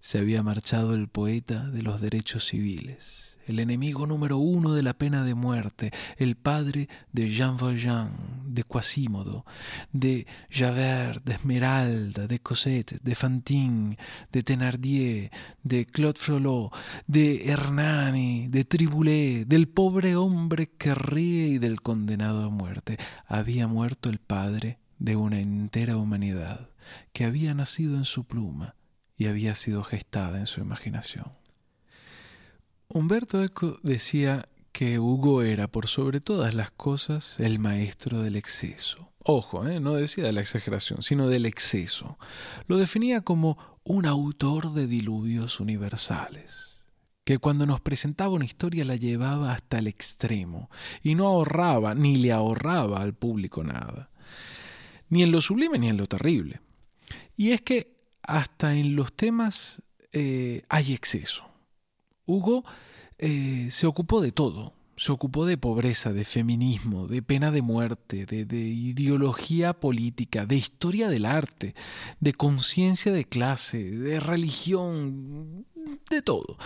Se 0.00 0.18
había 0.18 0.42
marchado 0.42 0.94
el 0.94 1.08
poeta 1.08 1.68
de 1.70 1.82
los 1.82 2.00
derechos 2.00 2.46
civiles, 2.46 3.36
el 3.48 3.58
enemigo 3.58 4.06
número 4.06 4.38
uno 4.38 4.74
de 4.74 4.82
la 4.82 4.94
pena 4.94 5.24
de 5.24 5.34
muerte, 5.34 5.90
el 6.18 6.36
padre 6.36 6.88
de 7.12 7.30
Jean 7.30 7.56
Valjean, 7.56 8.12
de 8.46 8.62
Quasimodo, 8.62 9.44
de 9.92 10.26
Javert, 10.50 11.24
de 11.24 11.32
Esmeralda, 11.34 12.28
de 12.28 12.38
Cosette, 12.38 13.00
de 13.02 13.14
Fantine, 13.16 13.98
de 14.30 14.42
Thénardier, 14.42 15.30
de 15.64 15.84
Claude 15.86 16.18
Frollo, 16.18 16.70
de 17.08 17.50
Hernani, 17.50 18.46
de 18.48 18.64
Triboulet, 18.64 19.46
del 19.46 19.66
pobre 19.66 20.14
hombre 20.14 20.70
que 20.78 20.94
ríe 20.94 21.48
y 21.48 21.58
del 21.58 21.80
condenado 21.80 22.44
a 22.44 22.50
muerte. 22.50 22.98
Había 23.26 23.66
muerto 23.66 24.10
el 24.10 24.18
padre 24.18 24.78
de 24.98 25.16
una 25.16 25.40
entera 25.40 25.96
humanidad 25.96 26.68
que 27.12 27.24
había 27.24 27.52
nacido 27.52 27.96
en 27.96 28.04
su 28.04 28.24
pluma 28.24 28.77
y 29.18 29.26
había 29.26 29.54
sido 29.56 29.82
gestada 29.82 30.38
en 30.38 30.46
su 30.46 30.60
imaginación. 30.60 31.32
Humberto 32.86 33.42
Eco 33.42 33.78
decía 33.82 34.48
que 34.72 34.98
Hugo 35.00 35.42
era, 35.42 35.66
por 35.66 35.88
sobre 35.88 36.20
todas 36.20 36.54
las 36.54 36.70
cosas, 36.70 37.38
el 37.40 37.58
maestro 37.58 38.22
del 38.22 38.36
exceso. 38.36 39.12
Ojo, 39.18 39.66
¿eh? 39.68 39.80
no 39.80 39.94
decía 39.94 40.24
de 40.24 40.32
la 40.32 40.40
exageración, 40.40 41.02
sino 41.02 41.28
del 41.28 41.44
exceso. 41.44 42.16
Lo 42.66 42.78
definía 42.78 43.20
como 43.20 43.58
un 43.82 44.06
autor 44.06 44.72
de 44.72 44.86
diluvios 44.86 45.60
universales, 45.60 46.84
que 47.24 47.38
cuando 47.38 47.66
nos 47.66 47.80
presentaba 47.80 48.30
una 48.30 48.44
historia 48.44 48.84
la 48.84 48.96
llevaba 48.96 49.52
hasta 49.52 49.80
el 49.80 49.88
extremo 49.88 50.70
y 51.02 51.14
no 51.14 51.26
ahorraba 51.26 51.94
ni 51.94 52.16
le 52.16 52.32
ahorraba 52.32 53.02
al 53.02 53.14
público 53.14 53.64
nada, 53.64 54.10
ni 55.08 55.24
en 55.24 55.32
lo 55.32 55.40
sublime 55.40 55.78
ni 55.78 55.88
en 55.88 55.96
lo 55.96 56.06
terrible. 56.06 56.60
Y 57.36 57.50
es 57.50 57.60
que 57.60 57.97
hasta 58.28 58.74
en 58.74 58.94
los 58.94 59.12
temas 59.14 59.82
eh, 60.12 60.62
hay 60.68 60.92
exceso. 60.92 61.44
Hugo 62.26 62.62
eh, 63.16 63.68
se 63.70 63.86
ocupó 63.86 64.20
de 64.20 64.32
todo. 64.32 64.74
Se 64.98 65.12
ocupó 65.12 65.46
de 65.46 65.56
pobreza, 65.56 66.12
de 66.12 66.24
feminismo, 66.24 67.06
de 67.06 67.22
pena 67.22 67.50
de 67.52 67.62
muerte, 67.62 68.26
de, 68.26 68.44
de 68.44 68.58
ideología 68.58 69.72
política, 69.72 70.44
de 70.44 70.56
historia 70.56 71.08
del 71.08 71.24
arte, 71.24 71.74
de 72.20 72.32
conciencia 72.32 73.12
de 73.12 73.24
clase, 73.24 73.78
de 73.78 74.20
religión, 74.20 75.64
de 76.10 76.20
todo. 76.20 76.58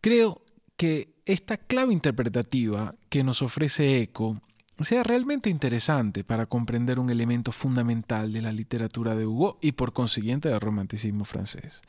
Creo 0.00 0.42
que 0.76 1.14
esta 1.26 1.58
clave 1.58 1.92
interpretativa 1.92 2.94
que 3.08 3.22
nos 3.22 3.42
ofrece 3.42 4.00
Eco 4.00 4.40
sea 4.80 5.02
realmente 5.02 5.50
interesante 5.50 6.24
para 6.24 6.46
comprender 6.46 6.98
un 6.98 7.10
elemento 7.10 7.52
fundamental 7.52 8.32
de 8.32 8.42
la 8.42 8.52
literatura 8.52 9.14
de 9.14 9.26
Hugo 9.26 9.58
y 9.60 9.72
por 9.72 9.92
consiguiente 9.92 10.48
del 10.48 10.60
romanticismo 10.60 11.24
francés. 11.24 11.82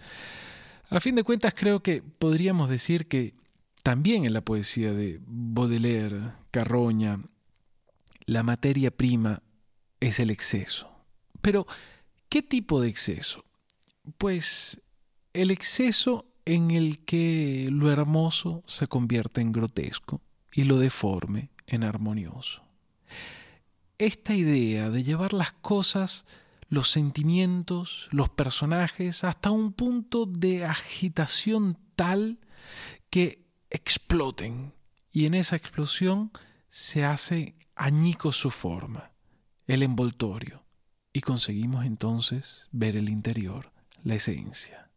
A 0.90 1.00
fin 1.00 1.16
de 1.16 1.24
cuentas, 1.24 1.54
creo 1.56 1.82
que 1.82 2.02
podríamos 2.02 2.70
decir 2.70 3.08
que 3.08 3.36
también 3.84 4.26
en 4.26 4.34
la 4.34 4.42
poesía 4.42 4.92
de 4.92 5.20
Baudelaire, 5.26 6.34
Carroña, 6.52 7.20
la 8.26 8.44
materia 8.44 8.92
prima 8.92 9.42
es 10.00 10.20
el 10.20 10.32
exceso. 10.32 10.90
Pero, 11.42 11.68
¿qué 12.28 12.42
tipo 12.42 12.82
de 12.82 12.90
exceso? 12.90 13.46
Pues 14.18 14.82
el 15.34 15.52
exceso 15.52 16.26
en 16.46 16.72
el 16.72 17.06
que 17.06 17.70
lo 17.72 17.92
hermoso 17.92 18.64
se 18.66 18.88
convierte 18.88 19.42
en 19.42 19.52
grotesco 19.52 20.22
y 20.52 20.64
lo 20.64 20.78
deforme 20.78 21.52
en 21.68 21.84
armonioso. 21.84 22.69
Esta 24.00 24.34
idea 24.34 24.90
de 24.90 25.04
llevar 25.04 25.34
las 25.34 25.52
cosas 25.52 26.26
los 26.70 26.92
sentimientos, 26.92 28.08
los 28.12 28.30
personajes, 28.30 29.24
hasta 29.24 29.52
un 29.52 29.74
punto 29.74 30.26
de 30.26 30.66
agitación 30.66 31.78
tal 31.96 32.40
que 33.10 33.46
exploten. 33.70 34.74
Y 35.12 35.26
en 35.26 35.34
esa 35.34 35.56
explosión 35.56 36.32
se 36.70 37.04
hace 37.04 37.56
añico 37.76 38.32
su 38.32 38.52
forma, 38.52 39.12
el 39.66 39.82
envoltorio, 39.82 40.64
y 41.12 41.22
conseguimos 41.22 41.86
entonces 41.86 42.68
ver 42.72 42.96
el 42.96 43.10
interior, 43.10 43.72
la 44.04 44.16
esencia. 44.16 44.92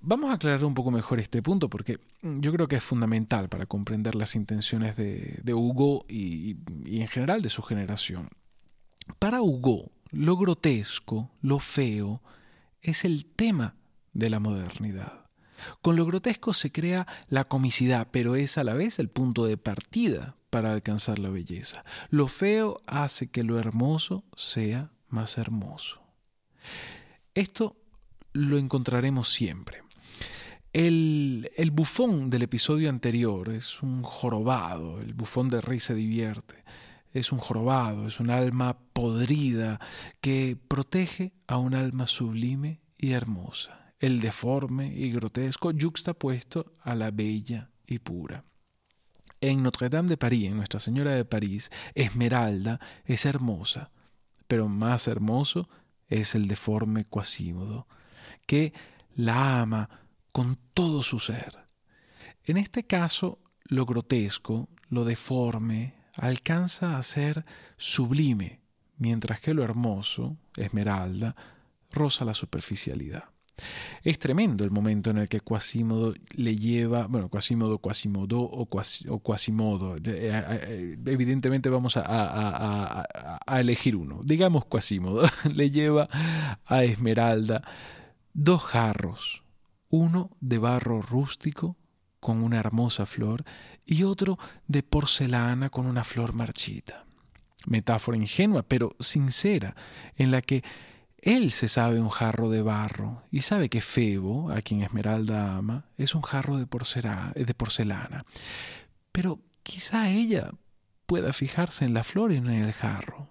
Vamos 0.00 0.30
a 0.30 0.34
aclarar 0.34 0.64
un 0.64 0.74
poco 0.74 0.90
mejor 0.90 1.18
este 1.18 1.42
punto 1.42 1.68
porque 1.68 1.98
yo 2.22 2.52
creo 2.52 2.68
que 2.68 2.76
es 2.76 2.84
fundamental 2.84 3.48
para 3.48 3.66
comprender 3.66 4.14
las 4.14 4.36
intenciones 4.36 4.96
de, 4.96 5.54
Hugo 5.54 6.06
y, 6.08 6.56
y 6.84 7.00
en 7.00 7.08
general 7.08 7.42
de 7.42 7.50
su 7.50 7.62
generación. 7.62 8.28
Para 9.18 9.42
Hugo, 9.42 9.90
lo 10.10 10.36
grotesco, 10.36 11.30
lo 11.40 11.58
feo, 11.58 12.22
es 12.80 13.04
el 13.04 13.26
tema 13.26 13.74
de 14.12 14.30
la 14.30 14.40
modernidad. 14.40 15.26
Con 15.82 15.96
lo 15.96 16.06
grotesco 16.06 16.54
se 16.54 16.70
crea 16.70 17.06
la 17.28 17.44
comicidad, 17.44 18.08
pero 18.10 18.36
es 18.36 18.58
a 18.58 18.64
la 18.64 18.74
vez 18.74 18.98
el 18.98 19.08
punto 19.08 19.46
de 19.46 19.56
partida 19.56 20.36
para 20.50 20.72
alcanzar 20.72 21.18
la 21.18 21.30
belleza. 21.30 21.84
Lo 22.10 22.28
feo 22.28 22.80
hace 22.86 23.30
que 23.30 23.42
lo 23.42 23.58
hermoso 23.58 24.24
sea 24.36 24.92
más 25.08 25.38
hermoso. 25.38 26.00
Esto 27.34 27.76
lo 28.32 28.58
encontraremos 28.58 29.30
siempre. 29.30 29.82
El, 30.78 31.50
el, 31.56 31.72
bufón 31.72 32.30
del 32.30 32.42
episodio 32.42 32.88
anterior 32.88 33.48
es 33.48 33.82
un 33.82 34.04
jorobado, 34.04 35.00
el 35.00 35.12
bufón 35.12 35.48
de 35.48 35.60
rey 35.60 35.80
se 35.80 35.92
divierte, 35.92 36.62
es 37.12 37.32
un 37.32 37.40
jorobado, 37.40 38.06
es 38.06 38.20
un 38.20 38.30
alma 38.30 38.78
podrida 38.92 39.80
que 40.20 40.56
protege 40.68 41.32
a 41.48 41.56
un 41.56 41.74
alma 41.74 42.06
sublime 42.06 42.80
y 42.96 43.10
hermosa 43.10 43.92
el 43.98 44.20
deforme 44.20 44.94
y 44.94 45.10
grotesco 45.10 45.72
yuxtapuesto 45.72 46.76
a 46.82 46.94
la 46.94 47.10
bella 47.10 47.70
y 47.84 47.98
pura. 47.98 48.44
En 49.40 49.64
Notre 49.64 49.88
Dame 49.88 50.10
de 50.10 50.16
París, 50.16 50.46
en 50.46 50.58
Nuestra 50.58 50.78
Señora 50.78 51.10
de 51.10 51.24
París, 51.24 51.72
Esmeralda 51.96 52.78
es 53.04 53.26
hermosa, 53.26 53.90
pero 54.46 54.68
más 54.68 55.08
hermoso 55.08 55.68
es 56.06 56.36
el 56.36 56.46
deforme 56.46 57.04
Quasímodo, 57.04 57.88
que 58.46 58.72
la 59.16 59.60
ama 59.60 60.07
con 60.38 60.56
todo 60.72 61.02
su 61.02 61.18
ser. 61.18 61.58
En 62.44 62.58
este 62.58 62.86
caso, 62.86 63.40
lo 63.64 63.84
grotesco, 63.84 64.68
lo 64.88 65.04
deforme, 65.04 65.94
alcanza 66.14 66.96
a 66.96 67.02
ser 67.02 67.44
sublime, 67.76 68.60
mientras 68.98 69.40
que 69.40 69.52
lo 69.52 69.64
hermoso, 69.64 70.36
Esmeralda, 70.54 71.34
roza 71.90 72.24
la 72.24 72.34
superficialidad. 72.34 73.24
Es 74.04 74.20
tremendo 74.20 74.62
el 74.62 74.70
momento 74.70 75.10
en 75.10 75.18
el 75.18 75.28
que 75.28 75.40
Quasimodo 75.40 76.14
le 76.36 76.54
lleva, 76.54 77.08
bueno, 77.08 77.28
Quasimodo, 77.28 77.78
Quasimodo 77.78 78.38
o, 78.38 79.20
Quasimodo. 79.20 79.96
Eh, 79.96 80.00
eh, 80.06 80.98
evidentemente 81.06 81.68
vamos 81.68 81.94
a, 81.96 83.04
elegir 83.58 83.96
uno. 83.96 84.20
Digamos 84.22 84.66
Quasimodo. 84.66 85.28
Le 85.52 85.72
lleva 85.72 86.08
a 86.64 86.84
Esmeralda 86.84 87.64
dos 88.34 88.62
jarros. 88.62 89.42
Uno 89.88 90.36
de 90.40 90.58
barro 90.58 91.00
rústico 91.02 91.76
con 92.20 92.42
una 92.42 92.58
hermosa 92.58 93.06
flor 93.06 93.44
y 93.86 94.02
otro 94.02 94.38
de 94.66 94.82
porcelana 94.82 95.70
con 95.70 95.86
una 95.86 96.04
flor 96.04 96.32
marchita. 96.32 97.04
Metáfora 97.66 98.16
ingenua, 98.16 98.62
pero 98.62 98.96
sincera, 99.00 99.74
en 100.16 100.30
la 100.30 100.42
que 100.42 100.62
él 101.18 101.50
se 101.50 101.68
sabe 101.68 102.00
un 102.00 102.10
jarro 102.10 102.48
de 102.48 102.62
barro 102.62 103.24
y 103.30 103.42
sabe 103.42 103.68
que 103.68 103.80
Febo, 103.80 104.50
a 104.50 104.62
quien 104.62 104.82
Esmeralda 104.82 105.56
ama, 105.56 105.86
es 105.96 106.14
un 106.14 106.22
jarro 106.22 106.56
de 106.56 106.66
porcelana, 106.66 107.32
de 107.34 107.54
porcelana. 107.54 108.24
Pero 109.10 109.40
quizá 109.62 110.10
ella 110.10 110.52
pueda 111.06 111.32
fijarse 111.32 111.84
en 111.84 111.94
la 111.94 112.04
flor 112.04 112.32
y 112.32 112.40
no 112.40 112.50
en 112.50 112.62
el 112.62 112.72
jarro. 112.72 113.27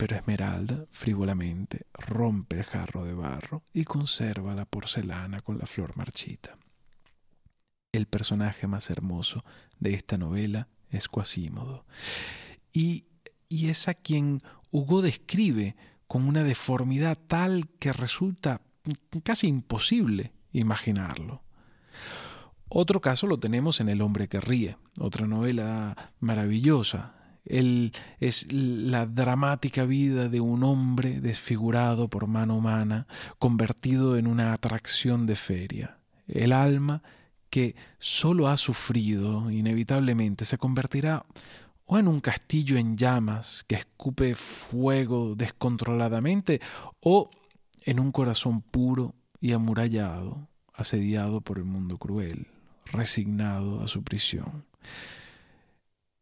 Pero 0.00 0.16
Esmeralda, 0.16 0.86
frívolamente, 0.90 1.84
rompe 1.92 2.56
el 2.56 2.64
jarro 2.64 3.04
de 3.04 3.12
barro 3.12 3.62
y 3.74 3.84
conserva 3.84 4.54
la 4.54 4.64
porcelana 4.64 5.42
con 5.42 5.58
la 5.58 5.66
flor 5.66 5.94
marchita. 5.94 6.56
El 7.92 8.06
personaje 8.06 8.66
más 8.66 8.88
hermoso 8.88 9.44
de 9.78 9.92
esta 9.92 10.16
novela 10.16 10.68
es 10.88 11.06
Quasímodo. 11.06 11.84
Y, 12.72 13.08
y 13.50 13.68
es 13.68 13.88
a 13.88 13.94
quien 13.94 14.42
Hugo 14.70 15.02
describe 15.02 15.76
con 16.06 16.26
una 16.26 16.44
deformidad 16.44 17.18
tal 17.26 17.68
que 17.78 17.92
resulta 17.92 18.62
casi 19.22 19.48
imposible 19.48 20.32
imaginarlo. 20.52 21.42
Otro 22.70 23.02
caso 23.02 23.26
lo 23.26 23.38
tenemos 23.38 23.80
en 23.80 23.90
El 23.90 24.00
hombre 24.00 24.28
que 24.28 24.40
ríe, 24.40 24.78
otra 24.98 25.26
novela 25.26 26.14
maravillosa. 26.20 27.19
Es 27.44 28.52
la 28.52 29.06
dramática 29.06 29.84
vida 29.84 30.28
de 30.28 30.40
un 30.40 30.62
hombre 30.62 31.20
desfigurado 31.20 32.08
por 32.08 32.26
mano 32.26 32.56
humana, 32.56 33.06
convertido 33.38 34.16
en 34.16 34.26
una 34.26 34.52
atracción 34.52 35.26
de 35.26 35.36
feria. 35.36 35.98
El 36.28 36.52
alma 36.52 37.02
que 37.48 37.74
solo 37.98 38.48
ha 38.48 38.56
sufrido, 38.56 39.50
inevitablemente, 39.50 40.44
se 40.44 40.58
convertirá 40.58 41.24
o 41.92 41.98
en 41.98 42.06
un 42.06 42.20
castillo 42.20 42.76
en 42.76 42.96
llamas 42.96 43.64
que 43.66 43.74
escupe 43.74 44.36
fuego 44.36 45.34
descontroladamente, 45.34 46.60
o 47.00 47.30
en 47.82 47.98
un 47.98 48.12
corazón 48.12 48.62
puro 48.62 49.16
y 49.40 49.50
amurallado, 49.50 50.46
asediado 50.72 51.40
por 51.40 51.58
el 51.58 51.64
mundo 51.64 51.98
cruel, 51.98 52.46
resignado 52.84 53.82
a 53.82 53.88
su 53.88 54.04
prisión. 54.04 54.64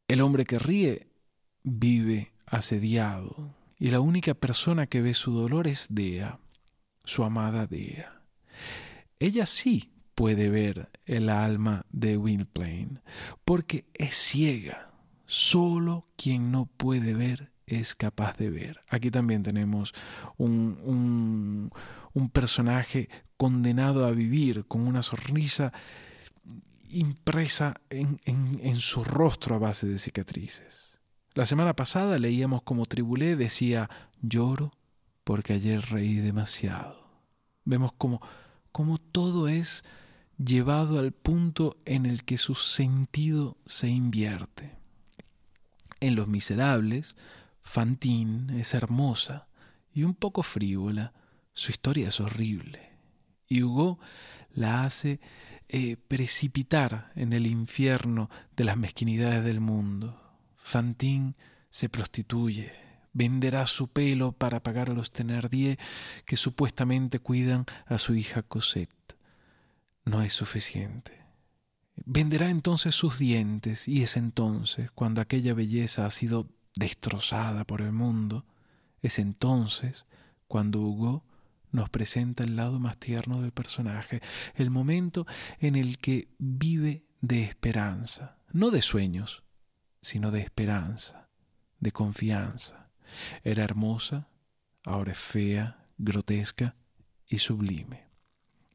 El 0.08 0.20
hombre 0.20 0.44
que 0.44 0.58
ríe 0.58 1.06
vive 1.62 2.32
asediado, 2.46 3.54
y 3.78 3.90
la 3.90 4.00
única 4.00 4.34
persona 4.34 4.86
que 4.86 5.00
ve 5.02 5.14
su 5.14 5.32
dolor 5.32 5.68
es 5.68 5.86
Dea, 5.90 6.40
su 7.04 7.22
amada 7.22 7.66
Dea. 7.66 8.22
Ella 9.20 9.46
sí 9.46 9.92
puede 10.14 10.48
ver 10.48 10.90
el 11.06 11.28
alma 11.28 11.86
de 11.90 12.16
Gwynplaine, 12.16 13.00
porque 13.44 13.86
es 13.94 14.14
ciega 14.14 14.88
Solo 15.28 16.08
quien 16.16 16.50
no 16.50 16.64
puede 16.64 17.12
ver 17.12 17.52
es 17.66 17.94
capaz 17.94 18.38
de 18.38 18.48
ver. 18.48 18.80
Aquí 18.88 19.10
también 19.10 19.42
tenemos 19.42 19.92
un, 20.38 21.70
personaje 22.32 23.10
condenado 23.36 24.06
a 24.06 24.12
vivir 24.12 24.64
con 24.64 24.86
una 24.86 25.02
sonrisa 25.02 25.74
impresa 26.90 27.80
en, 27.90 28.18
en, 28.24 28.76
su 28.76 29.04
rostro 29.04 29.54
a 29.54 29.58
base 29.58 29.86
de 29.86 29.98
cicatrices. 29.98 30.98
La 31.34 31.46
semana 31.46 31.74
pasada 31.74 32.18
leíamos 32.18 32.62
como 32.62 32.86
Tribulé 32.86 33.36
decía, 33.36 33.88
lloro 34.20 34.72
porque 35.24 35.52
ayer 35.54 35.80
reí 35.90 36.16
demasiado. 36.16 37.06
Vemos 37.64 37.92
como, 37.92 38.20
como 38.72 38.98
todo 38.98 39.48
es 39.48 39.84
llevado 40.38 40.98
al 40.98 41.12
punto 41.12 41.76
en 41.84 42.06
el 42.06 42.24
que 42.24 42.38
su 42.38 42.54
sentido 42.54 43.56
se 43.66 43.88
invierte. 43.88 44.76
En 46.00 46.14
Los 46.14 46.28
Miserables, 46.28 47.16
Fantine 47.60 48.60
es 48.60 48.72
hermosa 48.72 49.48
y 49.92 50.04
un 50.04 50.14
poco 50.14 50.42
frívola. 50.42 51.12
Su 51.52 51.72
historia 51.72 52.08
es 52.08 52.20
horrible. 52.20 52.92
Y 53.48 53.62
Hugo 53.62 53.98
la 54.52 54.84
hace 54.84 55.20
eh, 55.68 55.96
precipitar 55.96 57.12
en 57.14 57.32
el 57.32 57.46
infierno 57.46 58.30
de 58.56 58.64
las 58.64 58.76
mezquinidades 58.76 59.44
del 59.44 59.60
mundo. 59.60 60.20
Fantine 60.56 61.34
se 61.70 61.88
prostituye, 61.88 62.72
venderá 63.12 63.66
su 63.66 63.88
pelo 63.88 64.32
para 64.32 64.62
pagar 64.62 64.90
a 64.90 64.94
los 64.94 65.12
Thenardier 65.12 65.78
que 66.24 66.36
supuestamente 66.36 67.18
cuidan 67.18 67.66
a 67.86 67.98
su 67.98 68.14
hija 68.14 68.42
Cosette. 68.42 69.16
No 70.04 70.22
es 70.22 70.32
suficiente. 70.32 71.18
Venderá 72.04 72.48
entonces 72.48 72.94
sus 72.94 73.18
dientes 73.18 73.88
y 73.88 74.02
es 74.02 74.16
entonces, 74.16 74.90
cuando 74.92 75.20
aquella 75.20 75.52
belleza 75.52 76.06
ha 76.06 76.10
sido 76.10 76.48
destrozada 76.76 77.64
por 77.64 77.82
el 77.82 77.92
mundo, 77.92 78.46
es 79.02 79.18
entonces 79.18 80.06
cuando 80.46 80.80
Hugo 80.80 81.24
nos 81.72 81.90
presenta 81.90 82.44
el 82.44 82.56
lado 82.56 82.78
más 82.78 82.98
tierno 82.98 83.40
del 83.40 83.52
personaje, 83.52 84.20
el 84.54 84.70
momento 84.70 85.26
en 85.60 85.76
el 85.76 85.98
que 85.98 86.28
vive 86.38 87.04
de 87.20 87.42
esperanza, 87.42 88.38
no 88.52 88.70
de 88.70 88.82
sueños, 88.82 89.42
sino 90.00 90.30
de 90.30 90.40
esperanza, 90.40 91.28
de 91.80 91.92
confianza. 91.92 92.90
Era 93.42 93.64
hermosa, 93.64 94.28
ahora 94.84 95.12
es 95.12 95.18
fea, 95.18 95.86
grotesca 95.98 96.76
y 97.26 97.38
sublime. 97.38 98.08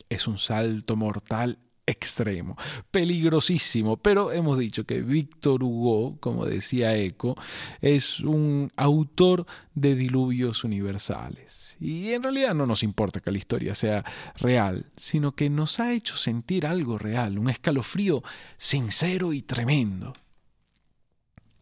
Es 0.10 0.28
un 0.28 0.38
salto 0.38 0.96
mortal 0.96 1.60
extremo, 1.86 2.58
peligrosísimo, 2.92 3.98
pero 3.98 4.32
hemos 4.32 4.58
dicho 4.58 4.86
que 4.86 5.02
Víctor 5.02 5.64
Hugo, 5.64 6.18
como 6.20 6.46
decía 6.46 6.96
Eco, 6.96 7.36
es 7.82 8.20
un 8.22 8.72
autor 8.76 9.46
de 9.76 9.96
diluvios 9.96 10.64
universales. 10.64 11.76
Y 11.80 12.14
en 12.14 12.24
realidad 12.24 12.54
no 12.54 12.66
nos 12.66 12.84
importa 12.84 13.20
que 13.20 13.32
la 13.32 13.38
historia 13.38 13.76
sea 13.76 14.06
real, 14.38 14.86
sino 14.96 15.34
que 15.34 15.50
nos 15.50 15.80
ha 15.80 15.92
hecho 15.92 16.16
sentir 16.16 16.66
algo 16.66 16.98
real, 16.98 17.38
un 17.38 17.50
escalofrío 17.50 18.24
sincero 18.58 19.34
y 19.34 19.42
tremendo. 19.42 20.14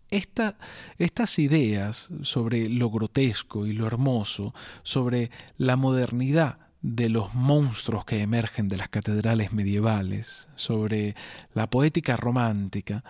estas 0.10 1.40
ideas 1.40 2.10
sobre 2.22 2.68
lo 2.70 2.90
grotesco 2.90 3.66
y 3.66 3.74
lo 3.74 3.88
hermoso, 3.88 4.54
sobre 4.84 5.32
la 5.58 5.78
modernidad 5.78 6.71
de 6.82 7.10
los 7.10 7.34
monstruos 7.36 8.06
que 8.06 8.22
emergen 8.22 8.68
de 8.68 8.78
las 8.78 8.90
catedrales 8.90 9.54
medievales, 9.54 10.50
sobre 10.56 11.16
la 11.54 11.70
poética 11.70 12.18
romántica, 12.18 13.04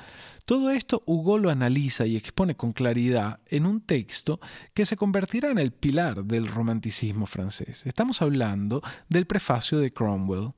todo 0.45 0.71
esto 0.71 1.03
Hugo 1.05 1.37
lo 1.37 1.49
analiza 1.49 2.05
y 2.05 2.17
expone 2.17 2.55
con 2.55 2.73
claridad 2.73 3.39
en 3.47 3.65
un 3.65 3.81
texto 3.81 4.39
que 4.73 4.85
se 4.85 4.97
convertirá 4.97 5.49
en 5.49 5.59
el 5.59 5.71
pilar 5.71 6.25
del 6.25 6.47
romanticismo 6.47 7.25
francés. 7.25 7.85
Estamos 7.85 8.21
hablando 8.21 8.81
del 9.07 9.27
prefacio 9.27 9.79
de 9.79 9.93
Cromwell. 9.93 10.51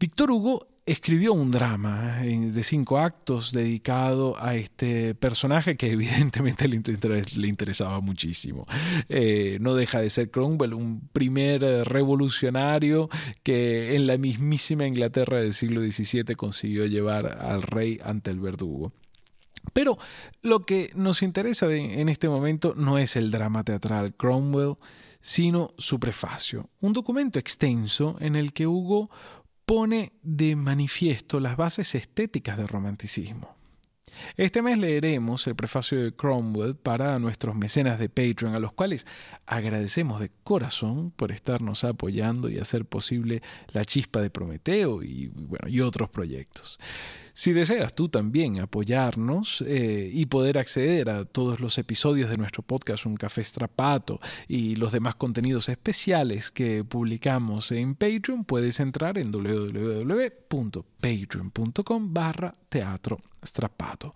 Víctor 0.00 0.30
Hugo 0.30 0.66
escribió 0.92 1.32
un 1.32 1.52
drama 1.52 2.24
eh, 2.24 2.36
de 2.36 2.62
cinco 2.64 2.98
actos 2.98 3.52
dedicado 3.52 4.34
a 4.42 4.56
este 4.56 5.14
personaje 5.14 5.76
que 5.76 5.90
evidentemente 5.92 6.66
le, 6.66 7.48
interesaba 7.48 8.00
muchísimo. 8.00 8.66
Eh, 9.08 9.58
no 9.60 9.74
deja 9.74 10.00
de 10.00 10.10
ser 10.10 10.30
Cromwell, 10.30 10.74
un 10.74 11.08
primer 11.12 11.62
eh, 11.62 11.84
revolucionario 11.84 13.08
que 13.42 13.94
en 13.94 14.06
la 14.06 14.18
mismísima 14.18 14.86
Inglaterra 14.86 15.40
del 15.40 15.52
siglo 15.52 15.80
XVII 15.80 16.34
consiguió 16.34 16.86
llevar 16.86 17.38
al 17.40 17.62
rey 17.62 18.00
ante 18.04 18.30
el 18.30 18.40
verdugo. 18.40 18.92
Pero 19.72 19.98
lo 20.42 20.60
que 20.60 20.90
nos 20.96 21.22
interesa 21.22 21.72
en 21.72 22.08
este 22.08 22.28
momento 22.28 22.74
no 22.76 22.98
es 22.98 23.14
el 23.14 23.30
drama 23.30 23.62
teatral 23.62 24.14
Cromwell, 24.14 24.76
sino 25.20 25.74
su 25.76 26.00
prefacio, 26.00 26.70
un 26.80 26.92
documento 26.92 27.38
extenso 27.38 28.16
en 28.20 28.36
el 28.36 28.52
que 28.52 28.66
Hugo 28.66 29.10
pone 29.70 30.14
de 30.24 30.56
manifiesto 30.56 31.38
las 31.38 31.56
bases 31.56 31.94
estéticas 31.94 32.58
del 32.58 32.66
romanticismo. 32.66 33.54
Este 34.36 34.62
mes 34.62 34.78
leeremos 34.78 35.46
el 35.46 35.54
prefacio 35.54 36.02
de 36.02 36.12
Cromwell 36.12 36.74
para 36.74 37.16
nuestros 37.20 37.54
mecenas 37.54 38.00
de 38.00 38.08
Patreon, 38.08 38.56
a 38.56 38.58
los 38.58 38.72
cuales 38.72 39.06
agradecemos 39.46 40.18
de 40.18 40.32
corazón 40.42 41.12
por 41.12 41.30
estarnos 41.30 41.84
apoyando 41.84 42.48
y 42.48 42.58
hacer 42.58 42.84
posible 42.84 43.42
la 43.68 43.84
chispa 43.84 44.20
de 44.20 44.30
Prometeo 44.30 45.04
y, 45.04 45.28
bueno, 45.28 45.68
y 45.68 45.82
otros 45.82 46.10
proyectos. 46.10 46.80
Si 47.40 47.54
deseas 47.54 47.94
tú 47.94 48.10
también 48.10 48.60
apoyarnos 48.60 49.64
eh, 49.66 50.10
y 50.12 50.26
poder 50.26 50.58
acceder 50.58 51.08
a 51.08 51.24
todos 51.24 51.58
los 51.58 51.78
episodios 51.78 52.28
de 52.28 52.36
nuestro 52.36 52.62
podcast 52.62 53.06
Un 53.06 53.16
Café 53.16 53.42
Strapato 53.42 54.20
y 54.46 54.76
los 54.76 54.92
demás 54.92 55.14
contenidos 55.14 55.70
especiales 55.70 56.50
que 56.50 56.84
publicamos 56.84 57.72
en 57.72 57.94
Patreon, 57.94 58.44
puedes 58.44 58.78
entrar 58.78 59.16
en 59.16 59.30
www.patreon.com 59.30 62.12
barra 62.12 62.52
teatro 62.68 63.22
strapato. 63.42 64.12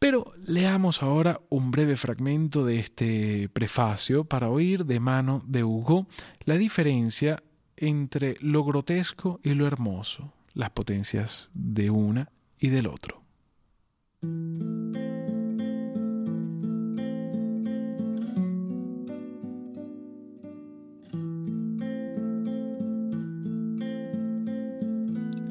Pero 0.00 0.32
leamos 0.44 1.04
ahora 1.04 1.40
un 1.50 1.70
breve 1.70 1.94
fragmento 1.94 2.64
de 2.64 2.80
este 2.80 3.48
prefacio 3.50 4.24
para 4.24 4.48
oír 4.48 4.86
de 4.86 4.98
mano 4.98 5.44
de 5.46 5.62
Hugo 5.62 6.08
la 6.46 6.56
diferencia 6.56 7.44
entre 7.76 8.36
lo 8.40 8.64
grotesco 8.64 9.38
y 9.44 9.54
lo 9.54 9.68
hermoso, 9.68 10.33
las 10.54 10.70
potencias 10.70 11.50
de 11.52 11.90
una 11.90 12.30
y 12.58 12.68
del 12.68 12.86
otro. 12.86 13.22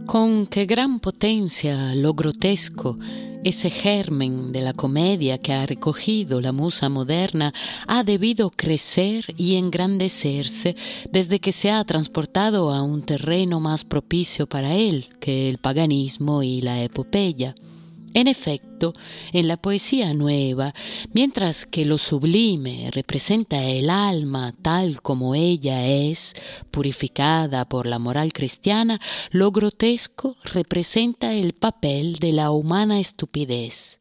Con 0.05 0.47
qué 0.47 0.65
gran 0.65 0.99
potencia 0.99 1.95
lo 1.95 2.13
grotesco 2.13 2.97
ese 3.43 3.69
germen 3.69 4.51
de 4.51 4.61
la 4.61 4.73
comedia 4.73 5.37
que 5.37 5.53
ha 5.53 5.65
recogido 5.65 6.41
la 6.41 6.51
musa 6.51 6.89
moderna 6.89 7.53
ha 7.87 8.03
debido 8.03 8.49
crecer 8.49 9.25
y 9.37 9.55
engrandecerse 9.55 10.75
desde 11.11 11.39
que 11.39 11.51
se 11.51 11.71
ha 11.71 11.83
transportado 11.83 12.71
a 12.71 12.81
un 12.81 13.03
terreno 13.03 13.59
más 13.59 13.83
propicio 13.83 14.47
para 14.47 14.75
él 14.75 15.09
que 15.19 15.49
el 15.49 15.57
paganismo 15.57 16.43
y 16.43 16.61
la 16.61 16.83
epopeya. 16.83 17.55
En 18.13 18.27
efecto, 18.27 18.93
en 19.31 19.47
la 19.47 19.57
poesía 19.57 20.13
nueva, 20.13 20.73
mientras 21.13 21.65
que 21.65 21.85
lo 21.85 21.97
sublime 21.97 22.89
representa 22.91 23.63
el 23.63 23.89
alma 23.89 24.53
tal 24.61 25.01
como 25.01 25.33
ella 25.33 25.87
es, 25.87 26.35
purificada 26.69 27.67
por 27.67 27.87
la 27.87 27.97
moral 27.97 28.31
cristiana, 28.31 29.01
lo 29.31 29.51
grotesco 29.51 30.37
representa 30.43 31.33
el 31.33 31.53
papel 31.53 32.15
de 32.15 32.33
la 32.33 32.51
humana 32.51 32.99
estupidez. 32.99 33.99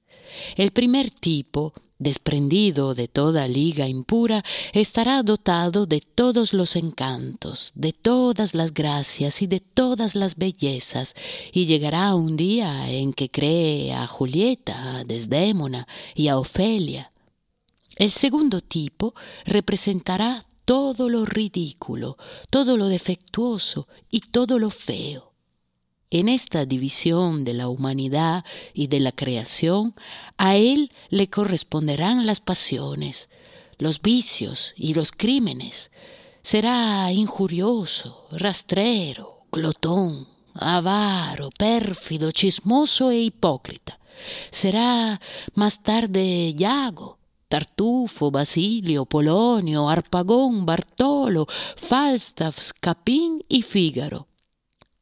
El 0.57 0.73
primer 0.73 1.11
tipo 1.11 1.73
desprendido 2.03 2.95
de 2.95 3.09
toda 3.09 3.49
liga 3.49 3.89
impura, 3.89 4.43
estará 4.73 5.23
dotado 5.23 5.87
de 5.87 6.01
todos 6.01 6.53
los 6.53 6.77
encantos, 6.77 7.73
de 7.75 7.93
todas 7.93 8.55
las 8.55 8.75
gracias 8.75 9.43
y 9.43 9.47
de 9.47 9.61
todas 9.61 10.15
las 10.15 10.37
bellezas, 10.37 11.15
y 11.53 11.67
llegará 11.67 12.15
un 12.15 12.37
día 12.37 12.91
en 12.91 13.13
que 13.13 13.31
cree 13.31 13.93
a 13.93 14.07
Julieta, 14.07 14.99
a 14.99 15.05
Desdémona 15.05 15.87
y 16.15 16.29
a 16.29 16.39
Ofelia. 16.39 17.13
El 17.97 18.11
segundo 18.11 18.61
tipo 18.61 19.15
representará 19.45 20.43
todo 20.65 21.09
lo 21.09 21.25
ridículo, 21.25 22.17
todo 22.51 22.77
lo 22.77 22.87
defectuoso 22.89 23.89
y 24.11 24.21
todo 24.21 24.59
lo 24.59 24.71
feo 24.71 25.32
en 26.13 26.29
esta 26.29 26.67
división 26.67 27.43
de 27.43 27.55
la 27.55 27.69
humanidad 27.69 28.45
y 28.75 28.89
de 28.89 29.01
la 29.01 29.13
creación, 29.13 29.95
a 30.37 30.57
él 30.57 30.93
le 31.09 31.31
corresponderán 31.31 32.27
las 32.27 32.41
pasiones, 32.41 33.31
los 33.79 34.03
vicios 34.03 34.75
y 34.77 34.93
los 34.93 35.11
crímenes. 35.11 35.91
Será 36.43 37.11
injurioso, 37.13 38.27
rastrero, 38.31 39.47
glotón, 39.51 40.29
avaro, 40.53 41.49
pérfido, 41.51 42.31
chismoso 42.31 43.11
e 43.11 43.21
hipócrita. 43.21 43.99
Será 44.51 45.19
más 45.55 45.83
tarde 45.83 46.53
Yago, 46.55 47.19
Tartufo, 47.49 48.31
Basilio, 48.31 49.07
Polonio, 49.07 49.89
Arpagón, 49.89 50.67
Bartolo, 50.67 51.47
Falstaff, 51.77 52.73
Capín 52.81 53.43
y 53.49 53.63
Fígaro. 53.63 54.29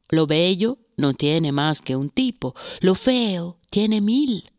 Lo 0.09 0.25
bello 0.25 0.77
no 1.01 1.13
tiene 1.13 1.51
más 1.51 1.81
que 1.81 1.95
un 1.95 2.09
tipo, 2.09 2.55
lo 2.79 2.95
feo 2.95 3.57
tiene 3.69 3.99
mil. 3.99 4.51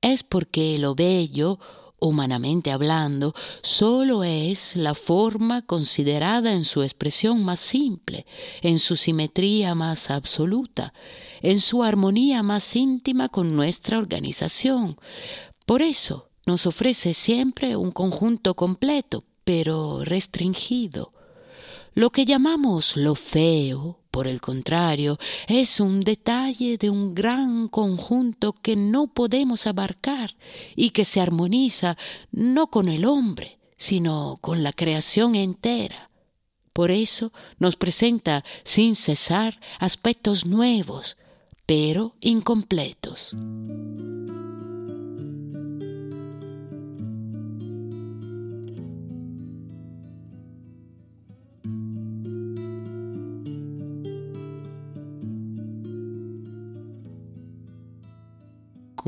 Es 0.00 0.22
porque 0.22 0.78
lo 0.78 0.94
bello, 0.94 1.58
humanamente 2.00 2.70
hablando, 2.70 3.34
solo 3.62 4.22
es 4.24 4.76
la 4.76 4.94
forma 4.94 5.62
considerada 5.62 6.52
en 6.52 6.64
su 6.64 6.82
expresión 6.82 7.44
más 7.44 7.60
simple, 7.60 8.26
en 8.62 8.78
su 8.78 8.96
simetría 8.96 9.74
más 9.74 10.10
absoluta, 10.10 10.92
en 11.42 11.60
su 11.60 11.82
armonía 11.82 12.42
más 12.42 12.76
íntima 12.76 13.28
con 13.28 13.56
nuestra 13.56 13.98
organización. 13.98 14.96
Por 15.66 15.82
eso 15.82 16.30
nos 16.46 16.66
ofrece 16.66 17.14
siempre 17.14 17.76
un 17.76 17.90
conjunto 17.90 18.54
completo, 18.54 19.24
pero 19.44 20.04
restringido. 20.04 21.12
Lo 21.94 22.10
que 22.10 22.24
llamamos 22.24 22.96
lo 22.96 23.14
feo, 23.14 23.98
por 24.18 24.26
el 24.26 24.40
contrario, 24.40 25.16
es 25.46 25.78
un 25.78 26.00
detalle 26.00 26.76
de 26.76 26.90
un 26.90 27.14
gran 27.14 27.68
conjunto 27.68 28.52
que 28.52 28.74
no 28.74 29.06
podemos 29.06 29.68
abarcar 29.68 30.34
y 30.74 30.90
que 30.90 31.04
se 31.04 31.20
armoniza 31.20 31.96
no 32.32 32.66
con 32.66 32.88
el 32.88 33.04
hombre, 33.04 33.60
sino 33.76 34.38
con 34.40 34.64
la 34.64 34.72
creación 34.72 35.36
entera. 35.36 36.10
Por 36.72 36.90
eso 36.90 37.32
nos 37.60 37.76
presenta 37.76 38.42
sin 38.64 38.96
cesar 38.96 39.60
aspectos 39.78 40.44
nuevos, 40.44 41.16
pero 41.64 42.16
incompletos. 42.20 43.36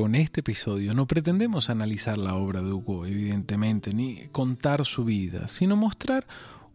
Con 0.00 0.14
este 0.14 0.40
episodio 0.40 0.94
no 0.94 1.06
pretendemos 1.06 1.68
analizar 1.68 2.16
la 2.16 2.34
obra 2.34 2.62
de 2.62 2.72
Hugo, 2.72 3.04
evidentemente, 3.04 3.92
ni 3.92 4.28
contar 4.28 4.86
su 4.86 5.04
vida, 5.04 5.46
sino 5.46 5.76
mostrar 5.76 6.26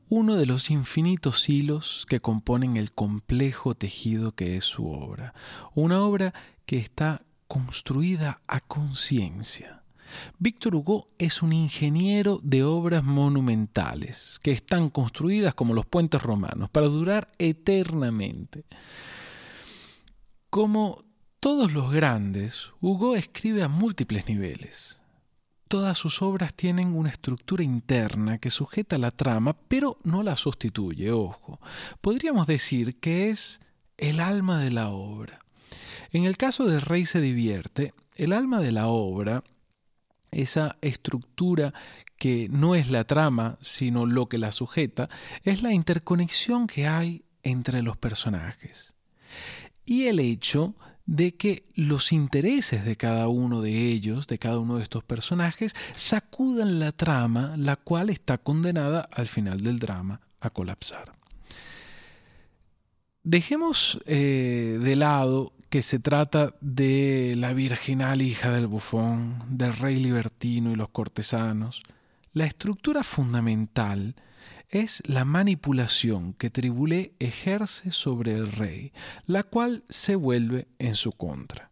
uno 0.09 0.35
de 0.35 0.45
los 0.45 0.69
infinitos 0.69 1.49
hilos 1.49 2.05
que 2.07 2.19
componen 2.19 2.77
el 2.77 2.91
complejo 2.91 3.73
tejido 3.73 4.33
que 4.33 4.57
es 4.57 4.65
su 4.65 4.91
obra. 4.91 5.33
Una 5.73 6.01
obra 6.01 6.35
que 6.67 6.77
está 6.77 7.23
construida 7.47 8.41
a 8.45 8.59
conciencia. 8.59 9.81
Víctor 10.37 10.75
Hugo 10.75 11.07
es 11.17 11.41
un 11.41 11.51
ingeniero 11.51 12.39
de 12.43 12.63
obras 12.63 13.03
monumentales, 13.03 14.39
que 14.43 14.51
están 14.51 14.91
construidas 14.91 15.55
como 15.55 15.73
los 15.73 15.87
puentes 15.87 16.21
romanos, 16.21 16.69
para 16.69 16.85
durar 16.89 17.31
eternamente. 17.39 18.65
Como 20.51 21.04
todos 21.45 21.73
los 21.73 21.91
grandes, 21.91 22.71
Hugo 22.81 23.15
escribe 23.15 23.61
a 23.61 23.67
múltiples 23.67 24.27
niveles. 24.27 24.99
Todas 25.67 25.95
sus 25.95 26.23
obras 26.23 26.55
tienen 26.55 26.95
una 26.95 27.11
estructura 27.11 27.61
interna 27.61 28.39
que 28.39 28.49
sujeta 28.49 28.97
la 28.97 29.11
trama, 29.11 29.53
pero 29.53 29.95
no 30.03 30.23
la 30.23 30.37
sustituye, 30.37 31.11
ojo. 31.11 31.59
Podríamos 32.01 32.47
decir 32.47 32.99
que 32.99 33.29
es 33.29 33.61
el 33.97 34.21
alma 34.21 34.59
de 34.59 34.71
la 34.71 34.89
obra. 34.89 35.39
En 36.09 36.23
el 36.23 36.35
caso 36.35 36.65
de 36.65 36.79
Rey 36.79 37.05
se 37.05 37.21
divierte, 37.21 37.93
el 38.15 38.33
alma 38.33 38.59
de 38.59 38.71
la 38.71 38.87
obra, 38.87 39.43
esa 40.31 40.77
estructura 40.81 41.75
que 42.17 42.47
no 42.49 42.73
es 42.73 42.89
la 42.89 43.03
trama, 43.03 43.59
sino 43.61 44.07
lo 44.07 44.29
que 44.29 44.39
la 44.39 44.51
sujeta, 44.51 45.09
es 45.43 45.61
la 45.61 45.73
interconexión 45.73 46.65
que 46.65 46.87
hay 46.87 47.23
entre 47.43 47.83
los 47.83 47.97
personajes. 47.97 48.95
Y 49.85 50.07
el 50.07 50.19
hecho 50.19 50.73
de 51.05 51.35
que 51.35 51.65
los 51.75 52.11
intereses 52.11 52.83
de 52.85 52.95
cada 52.95 53.27
uno 53.27 53.61
de 53.61 53.89
ellos, 53.89 54.27
de 54.27 54.39
cada 54.39 54.59
uno 54.59 54.77
de 54.77 54.83
estos 54.83 55.03
personajes, 55.03 55.75
sacudan 55.95 56.79
la 56.79 56.91
trama, 56.91 57.55
la 57.57 57.75
cual 57.75 58.09
está 58.09 58.37
condenada 58.37 59.01
al 59.11 59.27
final 59.27 59.61
del 59.61 59.79
drama 59.79 60.21
a 60.39 60.49
colapsar. 60.49 61.13
Dejemos 63.23 63.99
eh, 64.05 64.79
de 64.81 64.95
lado 64.95 65.53
que 65.69 65.81
se 65.81 65.99
trata 65.99 66.55
de 66.61 67.33
la 67.37 67.53
virginal 67.53 68.21
hija 68.21 68.51
del 68.51 68.67
bufón, 68.67 69.43
del 69.49 69.73
rey 69.73 69.99
libertino 69.99 70.71
y 70.71 70.75
los 70.75 70.89
cortesanos. 70.89 71.83
La 72.33 72.45
estructura 72.45 73.03
fundamental 73.03 74.15
es 74.69 75.03
la 75.05 75.25
manipulación 75.25 76.33
que 76.33 76.49
Tribulé 76.49 77.13
ejerce 77.19 77.91
sobre 77.91 78.33
el 78.33 78.51
rey, 78.51 78.91
la 79.25 79.43
cual 79.43 79.83
se 79.89 80.15
vuelve 80.15 80.67
en 80.79 80.95
su 80.95 81.11
contra. 81.11 81.71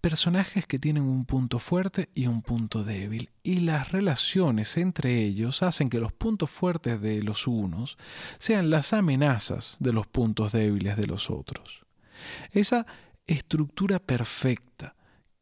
Personajes 0.00 0.66
que 0.66 0.78
tienen 0.78 1.04
un 1.04 1.24
punto 1.24 1.58
fuerte 1.58 2.10
y 2.14 2.26
un 2.26 2.42
punto 2.42 2.84
débil, 2.84 3.30
y 3.42 3.60
las 3.60 3.90
relaciones 3.90 4.76
entre 4.76 5.22
ellos 5.22 5.62
hacen 5.62 5.88
que 5.88 6.00
los 6.00 6.12
puntos 6.12 6.50
fuertes 6.50 7.00
de 7.00 7.22
los 7.22 7.46
unos 7.46 7.96
sean 8.38 8.68
las 8.68 8.92
amenazas 8.92 9.76
de 9.80 9.94
los 9.94 10.06
puntos 10.06 10.52
débiles 10.52 10.98
de 10.98 11.06
los 11.06 11.30
otros. 11.30 11.80
Esa 12.52 12.86
estructura 13.26 13.98
perfecta 13.98 14.94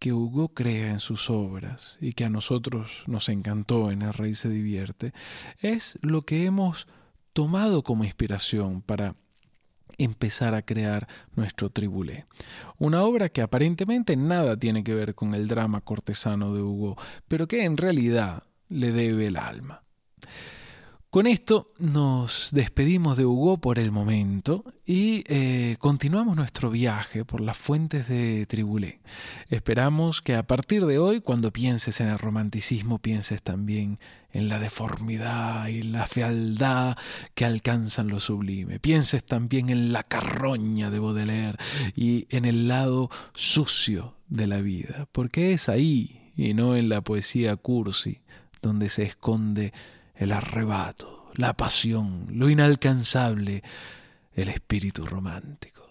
que 0.03 0.13
Hugo 0.13 0.49
crea 0.49 0.91
en 0.91 0.99
sus 0.99 1.31
obras 1.31 1.97
y 2.01 2.15
que 2.15 2.25
a 2.25 2.29
nosotros 2.29 3.05
nos 3.07 3.29
encantó 3.29 3.93
en 3.93 4.03
El 4.03 4.13
Rey 4.13 4.35
se 4.35 4.49
divierte, 4.49 5.13
es 5.61 5.97
lo 6.03 6.23
que 6.23 6.45
hemos 6.45 6.89
tomado 7.33 7.83
como 7.83 8.03
inspiración 8.03 8.83
para 8.83 9.15
empezar 9.99 10.57
a 10.57 10.63
crear 10.63 11.07
nuestro 11.37 11.71
tribulé. 11.71 12.27
Una 12.79 13.05
obra 13.05 13.29
que 13.29 13.43
aparentemente 13.43 14.17
nada 14.17 14.57
tiene 14.57 14.83
que 14.83 14.93
ver 14.93 15.15
con 15.15 15.35
el 15.35 15.47
drama 15.47 15.81
cortesano 15.83 16.53
de 16.53 16.63
Hugo, 16.63 16.97
pero 17.29 17.47
que 17.47 17.65
en 17.65 17.77
realidad 17.77 18.43
le 18.69 18.91
debe 18.91 19.29
el 19.29 19.37
alma. 19.37 19.85
Con 21.13 21.27
esto 21.27 21.71
nos 21.79 22.49
despedimos 22.53 23.19
de 23.19 23.27
Hugo 23.27 23.59
por 23.59 23.79
el 23.79 23.93
momento 23.93 24.65
y 24.87 25.25
eh, 25.27 25.77
continuamos 25.79 26.37
nuestro 26.37 26.71
viaje 26.71 27.27
por 27.27 27.43
las 27.43 27.59
fuentes 27.59 28.09
de 28.09 28.47
Tribulé. 28.47 29.01
Esperamos 29.51 30.23
que 30.23 30.35
a 30.35 30.47
partir 30.47 30.87
de 30.87 30.99
hoy, 30.99 31.21
cuando 31.21 31.53
pienses 31.53 32.01
en 32.01 32.09
el 32.09 32.19
romanticismo, 32.19 32.99
pienses 32.99 33.43
también 33.43 33.99
en 34.33 34.49
la 34.49 34.59
deformidad 34.59 35.67
y 35.67 35.83
la 35.83 36.07
fealdad 36.07 36.97
que 37.35 37.45
alcanzan 37.45 38.09
lo 38.09 38.19
sublime. 38.19 38.81
Pienses 38.81 39.23
también 39.23 39.69
en 39.69 39.93
la 39.93 40.05
carroña 40.05 40.89
de 40.89 40.99
Baudelaire 40.99 41.59
y 41.95 42.27
en 42.31 42.47
el 42.47 42.69
lado 42.69 43.11
sucio 43.35 44.15
de 44.29 44.47
la 44.47 44.63
vida, 44.63 45.07
porque 45.13 45.53
es 45.53 45.69
ahí 45.69 46.33
y 46.39 46.55
no 46.55 46.75
en 46.75 46.89
la 46.89 47.03
poesía 47.03 47.55
cursi 47.57 48.23
donde 48.63 48.89
se 48.89 49.03
esconde 49.03 49.75
el 50.23 50.33
arrebato, 50.33 51.31
la 51.35 51.55
pasión, 51.55 52.27
lo 52.31 52.49
inalcanzable, 52.49 53.63
el 54.35 54.49
espíritu 54.49 55.07
romántico. 55.07 55.82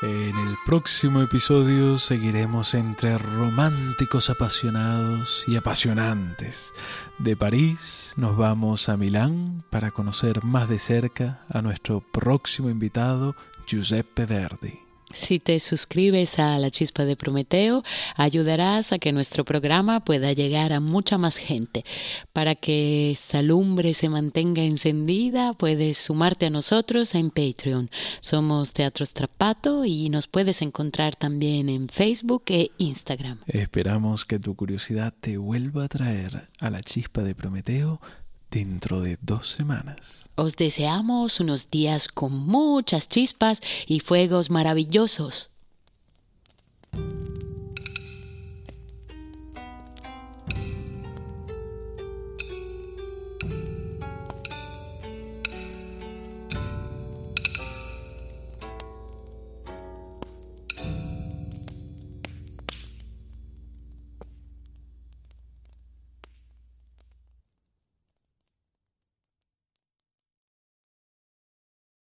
En 0.00 0.38
el 0.38 0.56
próximo 0.64 1.22
episodio 1.22 1.98
seguiremos 1.98 2.74
entre 2.74 3.18
románticos 3.18 4.30
apasionados 4.30 5.42
y 5.48 5.56
apasionantes. 5.56 6.72
De 7.18 7.36
París 7.36 8.12
nos 8.16 8.36
vamos 8.36 8.88
a 8.88 8.96
Milán 8.96 9.64
para 9.70 9.90
conocer 9.90 10.44
más 10.44 10.68
de 10.68 10.78
cerca 10.78 11.40
a 11.48 11.62
nuestro 11.62 12.00
próximo 12.00 12.70
invitado, 12.70 13.34
Giuseppe 13.66 14.24
Verdi. 14.24 14.87
Si 15.12 15.38
te 15.38 15.58
suscribes 15.58 16.38
a 16.38 16.58
La 16.58 16.70
Chispa 16.70 17.04
de 17.06 17.16
Prometeo, 17.16 17.82
ayudarás 18.14 18.92
a 18.92 18.98
que 18.98 19.12
nuestro 19.12 19.44
programa 19.44 20.04
pueda 20.04 20.32
llegar 20.32 20.72
a 20.72 20.80
mucha 20.80 21.16
más 21.16 21.38
gente. 21.38 21.84
Para 22.32 22.54
que 22.54 23.10
esta 23.10 23.42
lumbre 23.42 23.94
se 23.94 24.10
mantenga 24.10 24.62
encendida, 24.62 25.54
puedes 25.54 25.96
sumarte 25.96 26.46
a 26.46 26.50
nosotros 26.50 27.14
en 27.14 27.30
Patreon. 27.30 27.90
Somos 28.20 28.72
Teatro 28.72 29.06
Strapato 29.06 29.84
y 29.84 30.10
nos 30.10 30.26
puedes 30.26 30.60
encontrar 30.60 31.16
también 31.16 31.68
en 31.68 31.88
Facebook 31.88 32.44
e 32.48 32.70
Instagram. 32.76 33.38
Esperamos 33.46 34.24
que 34.26 34.38
tu 34.38 34.54
curiosidad 34.56 35.14
te 35.18 35.38
vuelva 35.38 35.84
a 35.84 35.88
traer 35.88 36.48
a 36.60 36.70
La 36.70 36.82
Chispa 36.82 37.22
de 37.22 37.34
Prometeo 37.34 38.00
dentro 38.50 39.00
de 39.00 39.18
dos 39.20 39.52
semanas. 39.52 40.24
Os 40.36 40.56
deseamos 40.56 41.40
unos 41.40 41.70
días 41.70 42.08
con 42.08 42.32
muchas 42.32 43.08
chispas 43.08 43.60
y 43.86 44.00
fuegos 44.00 44.50
maravillosos. 44.50 45.50